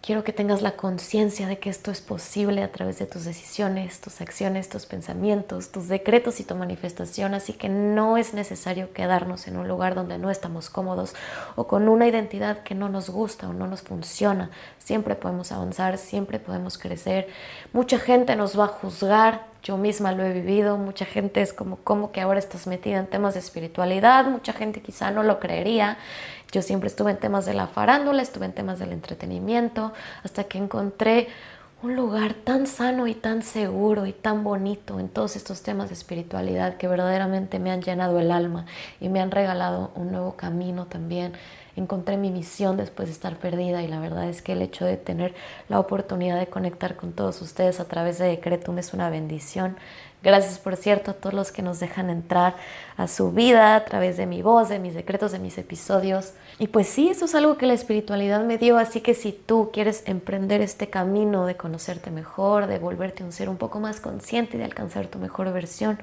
quiero 0.03 0.25
que 0.25 0.33
tengas 0.33 0.61
la 0.61 0.73
conciencia 0.73 1.47
de 1.47 1.59
que 1.59 1.69
esto 1.69 1.89
es 1.89 2.01
posible 2.01 2.61
a 2.61 2.71
través 2.73 2.99
de 2.99 3.05
tus 3.05 3.23
decisiones, 3.23 4.01
tus 4.01 4.19
acciones, 4.19 4.67
tus 4.67 4.85
pensamientos, 4.85 5.71
tus 5.71 5.87
decretos 5.87 6.41
y 6.41 6.43
tu 6.43 6.55
manifestación, 6.55 7.33
así 7.33 7.53
que 7.53 7.69
no 7.69 8.17
es 8.17 8.33
necesario 8.33 8.91
quedarnos 8.91 9.47
en 9.47 9.55
un 9.55 9.69
lugar 9.69 9.95
donde 9.95 10.17
no 10.17 10.29
estamos 10.29 10.69
cómodos 10.69 11.15
o 11.55 11.67
con 11.67 11.87
una 11.87 12.05
identidad 12.05 12.63
que 12.63 12.75
no 12.75 12.89
nos 12.89 13.09
gusta 13.09 13.47
o 13.47 13.53
no 13.53 13.65
nos 13.65 13.81
funciona. 13.81 14.51
Siempre 14.77 15.15
podemos 15.15 15.53
avanzar, 15.53 15.97
siempre 15.97 16.37
podemos 16.37 16.77
crecer. 16.77 17.29
Mucha 17.71 17.97
gente 17.97 18.35
nos 18.35 18.59
va 18.59 18.65
a 18.65 18.67
juzgar, 18.67 19.53
yo 19.63 19.77
misma 19.77 20.11
lo 20.11 20.25
he 20.25 20.33
vivido, 20.33 20.77
mucha 20.77 21.05
gente 21.05 21.41
es 21.41 21.53
como, 21.53 21.77
¿cómo 21.77 22.11
que 22.11 22.19
ahora 22.19 22.39
estás 22.39 22.67
metida 22.67 22.99
en 22.99 23.07
temas 23.07 23.35
de 23.35 23.39
espiritualidad? 23.39 24.25
Mucha 24.25 24.51
gente 24.51 24.81
quizá 24.81 25.11
no 25.11 25.23
lo 25.23 25.39
creería. 25.39 25.97
Yo 26.53 26.61
siempre 26.61 26.87
estuve 26.87 27.09
en 27.09 27.17
temas 27.17 27.47
de 27.47 27.55
la 27.55 27.65
farándula, 27.65 28.21
estuve 28.21 28.45
en 28.45 28.53
temas 28.53 28.77
del 28.77 28.91
entretenimiento, 28.91 29.91
hasta 30.23 30.43
que 30.43 30.59
encontré 30.59 31.27
un 31.81 31.95
lugar 31.95 32.35
tan 32.35 32.67
sano 32.67 33.07
y 33.07 33.15
tan 33.15 33.41
seguro 33.41 34.05
y 34.05 34.13
tan 34.13 34.43
bonito 34.43 34.99
en 34.99 35.09
todos 35.09 35.35
estos 35.35 35.63
temas 35.63 35.89
de 35.89 35.95
espiritualidad 35.95 36.77
que 36.77 36.87
verdaderamente 36.87 37.59
me 37.59 37.71
han 37.71 37.81
llenado 37.81 38.19
el 38.19 38.31
alma 38.31 38.65
y 39.01 39.09
me 39.09 39.19
han 39.19 39.31
regalado 39.31 39.91
un 39.95 40.11
nuevo 40.11 40.37
camino 40.37 40.85
también 40.85 41.33
encontré 41.75 42.17
mi 42.17 42.29
misión 42.29 42.77
después 42.77 43.07
de 43.07 43.13
estar 43.13 43.37
perdida 43.37 43.81
y 43.81 43.87
la 43.87 43.99
verdad 43.99 44.29
es 44.29 44.41
que 44.41 44.53
el 44.53 44.61
hecho 44.61 44.85
de 44.85 44.97
tener 44.97 45.33
la 45.69 45.79
oportunidad 45.79 46.39
de 46.39 46.47
conectar 46.47 46.95
con 46.95 47.13
todos 47.13 47.41
ustedes 47.41 47.79
a 47.79 47.85
través 47.85 48.19
de 48.19 48.27
Decretum 48.27 48.77
es 48.77 48.93
una 48.93 49.09
bendición. 49.09 49.77
Gracias, 50.23 50.57
por 50.57 50.77
cierto, 50.77 51.11
a 51.11 51.13
todos 51.15 51.33
los 51.33 51.51
que 51.51 51.61
nos 51.61 51.81
dejan 51.81 52.09
entrar 52.09 52.55
a 52.95 53.09
su 53.09 53.33
vida 53.33 53.75
a 53.75 53.83
través 53.83 54.15
de 54.15 54.25
mi 54.25 54.41
voz, 54.41 54.69
de 54.69 54.79
mis 54.79 54.93
decretos, 54.93 55.33
de 55.33 55.39
mis 55.39 55.57
episodios. 55.57 56.31
Y 56.59 56.67
pues 56.67 56.87
sí, 56.87 57.09
eso 57.09 57.25
es 57.25 57.35
algo 57.35 57.57
que 57.57 57.65
la 57.65 57.73
espiritualidad 57.73 58.41
me 58.45 58.57
dio, 58.57 58.77
así 58.77 59.01
que 59.01 59.15
si 59.15 59.33
tú 59.33 59.69
quieres 59.73 60.01
emprender 60.05 60.61
este 60.61 60.89
camino 60.89 61.45
de 61.45 61.57
conocerte 61.57 62.09
mejor, 62.09 62.67
de 62.67 62.79
volverte 62.79 63.25
un 63.25 63.33
ser 63.33 63.49
un 63.49 63.57
poco 63.57 63.81
más 63.81 63.99
consciente 63.99 64.55
y 64.55 64.59
de 64.59 64.65
alcanzar 64.65 65.07
tu 65.07 65.19
mejor 65.19 65.51
versión, 65.51 65.99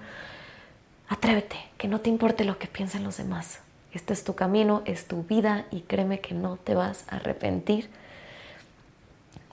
atrévete, 1.09 1.56
que 1.78 1.88
no 1.88 2.00
te 2.00 2.11
importe 2.11 2.44
lo 2.44 2.59
que 2.59 2.66
piensen 2.66 3.04
los 3.04 3.16
demás. 3.16 3.61
Este 3.94 4.12
es 4.12 4.22
tu 4.22 4.35
camino, 4.35 4.83
es 4.85 5.06
tu 5.06 5.22
vida 5.22 5.64
y 5.70 5.80
créeme 5.80 6.20
que 6.20 6.35
no 6.35 6.59
te 6.59 6.74
vas 6.74 7.04
a 7.09 7.16
arrepentir. 7.16 7.88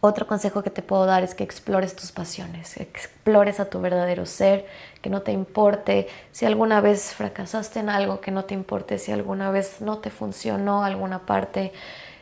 Otro 0.07 0.25
consejo 0.25 0.63
que 0.63 0.69
te 0.69 0.81
puedo 0.81 1.05
dar 1.05 1.23
es 1.23 1.35
que 1.35 1.43
explores 1.43 1.93
tus 1.93 2.13
pasiones, 2.13 2.77
explores 2.77 3.59
a 3.59 3.69
tu 3.69 3.81
verdadero 3.81 4.25
ser, 4.25 4.65
que 5.01 5.09
no 5.09 5.21
te 5.21 5.33
importe 5.33 6.07
si 6.31 6.45
alguna 6.45 6.79
vez 6.79 7.13
fracasaste 7.13 7.81
en 7.81 7.89
algo, 7.89 8.21
que 8.21 8.31
no 8.31 8.45
te 8.45 8.53
importe 8.53 8.99
si 8.99 9.11
alguna 9.11 9.51
vez 9.51 9.81
no 9.81 9.97
te 9.97 10.09
funcionó 10.09 10.85
alguna 10.85 11.25
parte, 11.25 11.73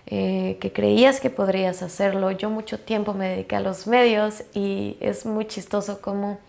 eh, 0.08 0.58
que 0.60 0.74
creías 0.74 1.20
que 1.20 1.30
podrías 1.30 1.84
hacerlo. 1.84 2.32
Yo 2.32 2.50
mucho 2.50 2.80
tiempo 2.80 3.14
me 3.14 3.30
dediqué 3.30 3.58
a 3.58 3.60
los 3.60 3.86
medios 3.86 4.42
y 4.56 4.98
es 5.00 5.28
muy 5.28 5.46
chistoso 5.46 6.02
como 6.02 6.40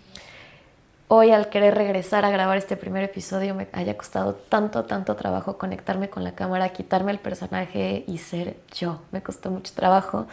hoy 1.08 1.30
al 1.30 1.48
querer 1.48 1.74
regresar 1.74 2.24
a 2.24 2.30
grabar 2.30 2.58
este 2.58 2.76
primer 2.76 3.04
episodio 3.04 3.54
me 3.54 3.68
haya 3.72 3.96
costado 3.96 4.34
tanto, 4.34 4.84
tanto 4.84 5.14
trabajo 5.14 5.56
conectarme 5.56 6.10
con 6.10 6.24
la 6.24 6.32
cámara, 6.32 6.70
quitarme 6.70 7.12
el 7.12 7.18
personaje 7.18 8.04
y 8.06 8.18
ser 8.18 8.56
yo. 8.74 9.00
Me 9.12 9.22
costó 9.22 9.50
mucho 9.50 9.72
trabajo, 9.74 10.26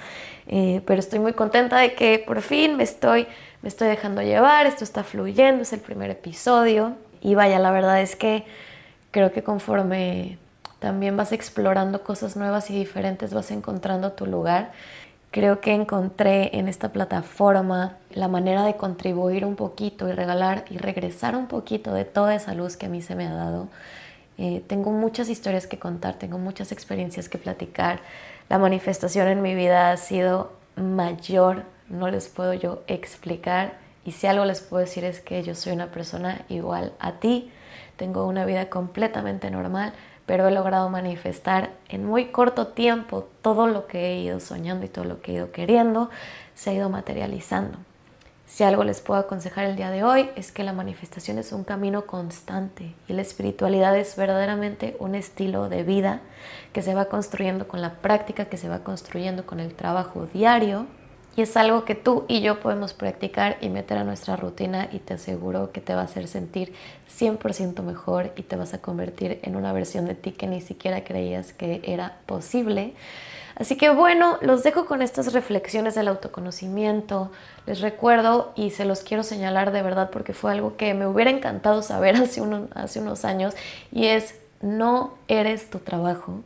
eh, 0.48 0.82
pero 0.86 1.00
estoy 1.00 1.20
muy 1.20 1.34
contenta 1.34 1.78
de 1.78 1.94
que 1.94 2.24
por 2.26 2.42
fin 2.42 2.76
me 2.76 2.84
estoy, 2.84 3.28
me 3.62 3.70
estoy 3.70 3.88
dejando 3.88 4.22
llevar, 4.22 4.66
esto 4.66 4.84
está 4.84 5.04
fluyendo, 5.04 5.62
es 5.62 5.74
el 5.74 5.80
primer 5.80 6.10
episodio. 6.10 6.94
Y 7.22 7.36
vaya, 7.36 7.60
la 7.60 7.72
verdad 7.72 8.02
es 8.02 8.16
que 8.16 8.44
creo 9.12 9.32
que 9.32 9.44
conforme 9.44 10.38
también 10.80 11.16
vas 11.16 11.32
explorando 11.32 12.04
cosas 12.04 12.36
nuevas 12.36 12.70
y 12.70 12.78
diferentes, 12.78 13.34
vas 13.34 13.52
encontrando 13.52 14.12
tu 14.14 14.26
lugar. 14.26 14.72
Creo 15.34 15.62
que 15.62 15.74
encontré 15.74 16.60
en 16.60 16.68
esta 16.68 16.90
plataforma 16.90 17.98
la 18.12 18.28
manera 18.28 18.64
de 18.66 18.76
contribuir 18.76 19.46
un 19.46 19.56
poquito 19.56 20.08
y 20.08 20.12
regalar 20.12 20.64
y 20.70 20.78
regresar 20.78 21.36
un 21.36 21.48
poquito 21.48 21.92
de 21.92 22.06
toda 22.06 22.36
esa 22.36 22.54
luz 22.54 22.78
que 22.78 22.86
a 22.86 22.90
mí 22.90 23.02
se 23.02 23.16
me 23.16 23.26
ha 23.26 23.34
dado. 23.34 23.68
Eh, 24.38 24.64
tengo 24.68 24.92
muchas 24.92 25.30
historias 25.30 25.66
que 25.66 25.80
contar, 25.80 26.20
tengo 26.20 26.38
muchas 26.38 26.72
experiencias 26.72 27.30
que 27.30 27.40
platicar. 27.40 28.02
La 28.48 28.60
manifestación 28.60 29.28
en 29.28 29.42
mi 29.42 29.56
vida 29.56 29.90
ha 29.90 29.98
sido 29.98 30.52
mayor, 30.76 31.64
no 31.90 32.12
les 32.12 32.28
puedo 32.28 32.54
yo 32.54 32.84
explicar. 32.86 33.80
Y 34.06 34.12
si 34.12 34.28
algo 34.28 34.46
les 34.46 34.62
puedo 34.62 34.82
decir 34.82 35.04
es 35.04 35.20
que 35.20 35.42
yo 35.42 35.56
soy 35.56 35.74
una 35.74 35.88
persona 35.88 36.46
igual 36.48 36.94
a 37.00 37.14
ti, 37.14 37.52
tengo 37.98 38.28
una 38.28 38.46
vida 38.46 38.70
completamente 38.70 39.50
normal, 39.50 39.94
pero 40.26 40.48
he 40.48 40.52
logrado 40.52 40.90
manifestar 40.90 41.72
en 41.90 42.06
muy 42.06 42.26
corto 42.26 42.68
tiempo 42.68 43.28
todo 43.42 43.68
lo 43.68 43.88
que 43.88 44.08
he 44.08 44.20
ido 44.22 44.40
soñando 44.40 44.86
y 44.86 44.90
todo 44.90 45.06
lo 45.06 45.22
que 45.22 45.32
he 45.32 45.36
ido 45.36 45.52
queriendo, 45.52 46.10
se 46.56 46.70
ha 46.70 46.74
ido 46.74 46.90
materializando. 46.90 47.78
Si 48.46 48.64
algo 48.64 48.84
les 48.84 49.02
puedo 49.02 49.20
aconsejar 49.20 49.66
el 49.66 49.76
día 49.76 49.90
de 49.90 50.04
hoy 50.04 50.30
es 50.36 50.52
que 50.52 50.64
la 50.64 50.74
manifestación 50.74 51.40
es 51.40 51.52
un 51.52 51.64
camino 51.64 52.06
constante 52.06 52.94
y 53.08 53.14
la 53.14 53.24
espiritualidad 53.24 53.98
es 53.98 54.16
verdaderamente 54.16 54.96
un 55.00 55.16
estilo 55.16 55.70
de 55.70 55.84
vida 55.84 56.22
que 56.72 56.84
se 56.84 56.94
va 56.94 57.06
construyendo 57.06 57.68
con 57.68 57.82
la 57.82 57.96
práctica, 57.96 58.46
que 58.46 58.58
se 58.58 58.70
va 58.70 58.84
construyendo 58.84 59.48
con 59.48 59.60
el 59.60 59.74
trabajo 59.74 60.28
diario 60.28 60.86
y 61.36 61.42
es 61.42 61.58
algo 61.58 61.84
que 61.84 61.96
tú 61.96 62.26
y 62.28 62.42
yo 62.42 62.60
podemos 62.60 62.94
practicar 62.94 63.58
y 63.60 63.70
meter 63.70 63.98
a 63.98 64.04
nuestra 64.04 64.36
rutina 64.36 64.88
y 64.92 65.00
te 65.00 65.16
aseguro 65.16 65.72
que 65.72 65.82
te 65.82 65.96
va 65.96 66.02
a 66.02 66.06
hacer 66.06 66.28
sentir 66.28 66.74
100% 67.20 67.82
mejor 67.82 68.32
y 68.36 68.44
te 68.44 68.56
vas 68.56 68.74
a 68.74 68.82
convertir 68.82 69.40
en 69.42 69.56
una 69.56 69.74
versión 69.74 70.06
de 70.06 70.14
ti 70.14 70.32
que 70.32 70.48
ni 70.48 70.62
siquiera 70.62 71.04
creías 71.04 71.52
que 71.54 71.82
era 71.86 72.18
posible. 72.28 72.94
Así 73.56 73.78
que 73.78 73.90
bueno, 73.90 74.38
los 74.42 74.64
dejo 74.64 74.86
con 74.86 75.02
estas 75.02 75.34
reflexiones 75.34 75.96
del 75.96 76.08
autoconocimiento. 76.08 77.32
Les 77.66 77.82
recuerdo 77.82 78.52
y 78.56 78.72
se 78.72 78.86
los 78.86 79.02
quiero 79.02 79.24
señalar 79.24 79.72
de 79.72 79.82
verdad 79.82 80.10
porque 80.12 80.34
fue 80.34 80.52
algo 80.52 80.76
que 80.78 80.94
me 80.94 81.08
hubiera 81.08 81.32
encantado 81.32 81.82
saber 81.82 82.16
hace, 82.18 82.42
hace 82.76 83.00
unos 83.00 83.26
años 83.26 83.56
y 83.92 84.06
es 84.06 84.36
no 84.62 85.16
eres 85.28 85.70
tu 85.70 85.80
trabajo, 85.80 86.42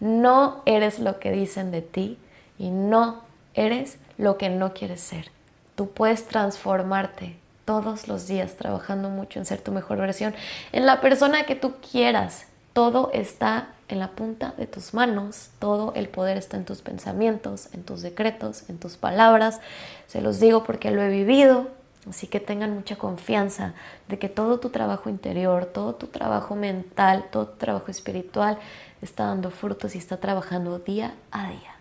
no 0.00 0.62
eres 0.64 1.00
lo 1.00 1.18
que 1.18 1.32
dicen 1.32 1.70
de 1.70 1.82
ti 1.82 2.18
y 2.58 2.70
no 2.70 3.22
eres 3.54 3.98
lo 4.18 4.36
que 4.36 4.50
no 4.50 4.74
quieres 4.74 5.00
ser. 5.00 5.30
Tú 5.76 5.90
puedes 5.90 6.26
transformarte 6.26 7.36
todos 7.64 8.08
los 8.08 8.26
días 8.26 8.56
trabajando 8.56 9.08
mucho 9.10 9.38
en 9.38 9.46
ser 9.46 9.60
tu 9.60 9.72
mejor 9.72 9.98
versión, 9.98 10.34
en 10.72 10.86
la 10.86 11.00
persona 11.00 11.44
que 11.44 11.54
tú 11.54 11.74
quieras. 11.92 12.46
Todo 12.72 13.10
está 13.12 13.68
en 13.88 13.98
la 13.98 14.08
punta 14.12 14.54
de 14.56 14.66
tus 14.66 14.94
manos, 14.94 15.50
todo 15.58 15.92
el 15.94 16.08
poder 16.08 16.36
está 16.36 16.56
en 16.56 16.64
tus 16.64 16.82
pensamientos, 16.82 17.68
en 17.72 17.82
tus 17.82 18.02
decretos, 18.02 18.68
en 18.68 18.78
tus 18.78 18.96
palabras. 18.96 19.60
Se 20.06 20.20
los 20.20 20.40
digo 20.40 20.64
porque 20.64 20.90
lo 20.90 21.02
he 21.02 21.08
vivido, 21.08 21.68
así 22.08 22.26
que 22.26 22.40
tengan 22.40 22.74
mucha 22.74 22.96
confianza 22.96 23.74
de 24.08 24.18
que 24.18 24.28
todo 24.28 24.60
tu 24.60 24.70
trabajo 24.70 25.08
interior, 25.08 25.66
todo 25.66 25.94
tu 25.94 26.06
trabajo 26.06 26.54
mental, 26.54 27.26
todo 27.30 27.48
tu 27.48 27.58
trabajo 27.58 27.90
espiritual 27.90 28.58
está 29.02 29.26
dando 29.26 29.50
frutos 29.50 29.94
y 29.94 29.98
está 29.98 30.18
trabajando 30.18 30.78
día 30.78 31.14
a 31.30 31.48
día. 31.48 31.77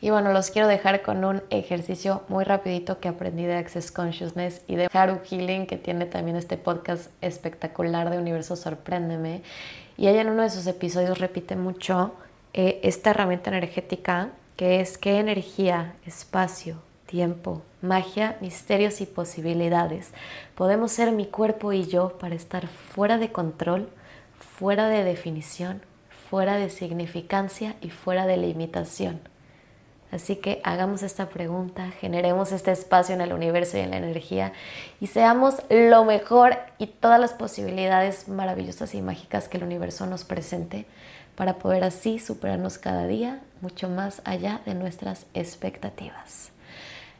Y 0.00 0.10
bueno, 0.10 0.32
los 0.32 0.50
quiero 0.50 0.68
dejar 0.68 1.02
con 1.02 1.24
un 1.24 1.42
ejercicio 1.48 2.22
muy 2.28 2.44
rapidito 2.44 3.00
que 3.00 3.08
aprendí 3.08 3.44
de 3.44 3.56
Access 3.56 3.90
Consciousness 3.90 4.60
y 4.66 4.76
de 4.76 4.88
Haru 4.92 5.20
Healing, 5.24 5.66
que 5.66 5.78
tiene 5.78 6.04
también 6.04 6.36
este 6.36 6.58
podcast 6.58 7.10
espectacular 7.22 8.10
de 8.10 8.18
Universo 8.18 8.56
Sorpréndeme. 8.56 9.42
Y 9.96 10.08
ella 10.08 10.20
en 10.20 10.28
uno 10.28 10.42
de 10.42 10.50
sus 10.50 10.66
episodios 10.66 11.18
repite 11.18 11.56
mucho 11.56 12.14
eh, 12.52 12.80
esta 12.82 13.10
herramienta 13.10 13.50
energética 13.50 14.30
que 14.56 14.80
es 14.80 14.98
qué 14.98 15.18
energía, 15.18 15.94
espacio, 16.06 16.76
tiempo, 17.06 17.62
magia, 17.82 18.36
misterios 18.40 19.00
y 19.00 19.06
posibilidades. 19.06 20.12
Podemos 20.54 20.92
ser 20.92 21.12
mi 21.12 21.26
cuerpo 21.26 21.72
y 21.72 21.86
yo 21.86 22.18
para 22.18 22.34
estar 22.34 22.66
fuera 22.66 23.16
de 23.18 23.32
control, 23.32 23.88
fuera 24.58 24.88
de 24.88 25.04
definición, 25.04 25.82
fuera 26.30 26.56
de 26.56 26.70
significancia 26.70 27.76
y 27.80 27.90
fuera 27.90 28.26
de 28.26 28.36
limitación. 28.36 29.20
Así 30.16 30.36
que 30.36 30.62
hagamos 30.64 31.02
esta 31.02 31.28
pregunta, 31.28 31.90
generemos 32.00 32.50
este 32.50 32.72
espacio 32.72 33.14
en 33.14 33.20
el 33.20 33.34
universo 33.34 33.76
y 33.76 33.80
en 33.80 33.90
la 33.90 33.98
energía 33.98 34.54
y 34.98 35.08
seamos 35.08 35.56
lo 35.68 36.06
mejor 36.06 36.56
y 36.78 36.86
todas 36.86 37.20
las 37.20 37.34
posibilidades 37.34 38.26
maravillosas 38.26 38.94
y 38.94 39.02
mágicas 39.02 39.46
que 39.46 39.58
el 39.58 39.64
universo 39.64 40.06
nos 40.06 40.24
presente 40.24 40.86
para 41.34 41.58
poder 41.58 41.84
así 41.84 42.18
superarnos 42.18 42.78
cada 42.78 43.06
día 43.06 43.42
mucho 43.60 43.90
más 43.90 44.22
allá 44.24 44.62
de 44.64 44.74
nuestras 44.74 45.26
expectativas. 45.34 46.50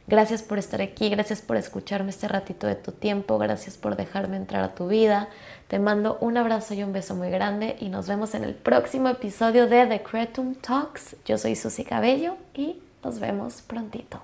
Gracias 0.07 0.43
por 0.43 0.59
estar 0.59 0.81
aquí, 0.81 1.11
gracias 1.11 1.43
por 1.43 1.59
escucharme 1.59 2.09
este 2.09 2.29
ratito 2.29 2.67
de 2.67 2.77
tu 2.77 2.93
tiempo, 2.93 3.37
gracias 3.37 3.77
por 3.77 3.97
dejarme 3.97 4.39
entrar 4.39 4.65
a 4.65 4.75
tu 4.75 4.89
vida. 4.89 5.29
Te 5.69 5.79
mando 5.79 6.17
un 6.23 6.39
abrazo 6.39 6.73
y 6.73 6.83
un 6.83 6.95
beso 6.95 7.15
muy 7.15 7.29
grande 7.29 7.77
y 7.79 7.91
nos 7.91 8.09
vemos 8.09 8.35
en 8.35 8.45
el 8.45 8.55
próximo 8.55 9.09
episodio 9.11 9.67
de 9.67 9.85
The 9.85 10.03
Cretum 10.03 10.55
Talks. 10.55 11.17
Yo 11.27 11.37
soy 11.37 11.57
Susi 11.57 11.85
Cabello 11.85 12.37
y 12.55 12.86
nos 13.07 13.21
vemos 13.21 13.61
prontito. 13.63 14.21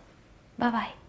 Bye 0.59 0.71
bye. 0.71 1.02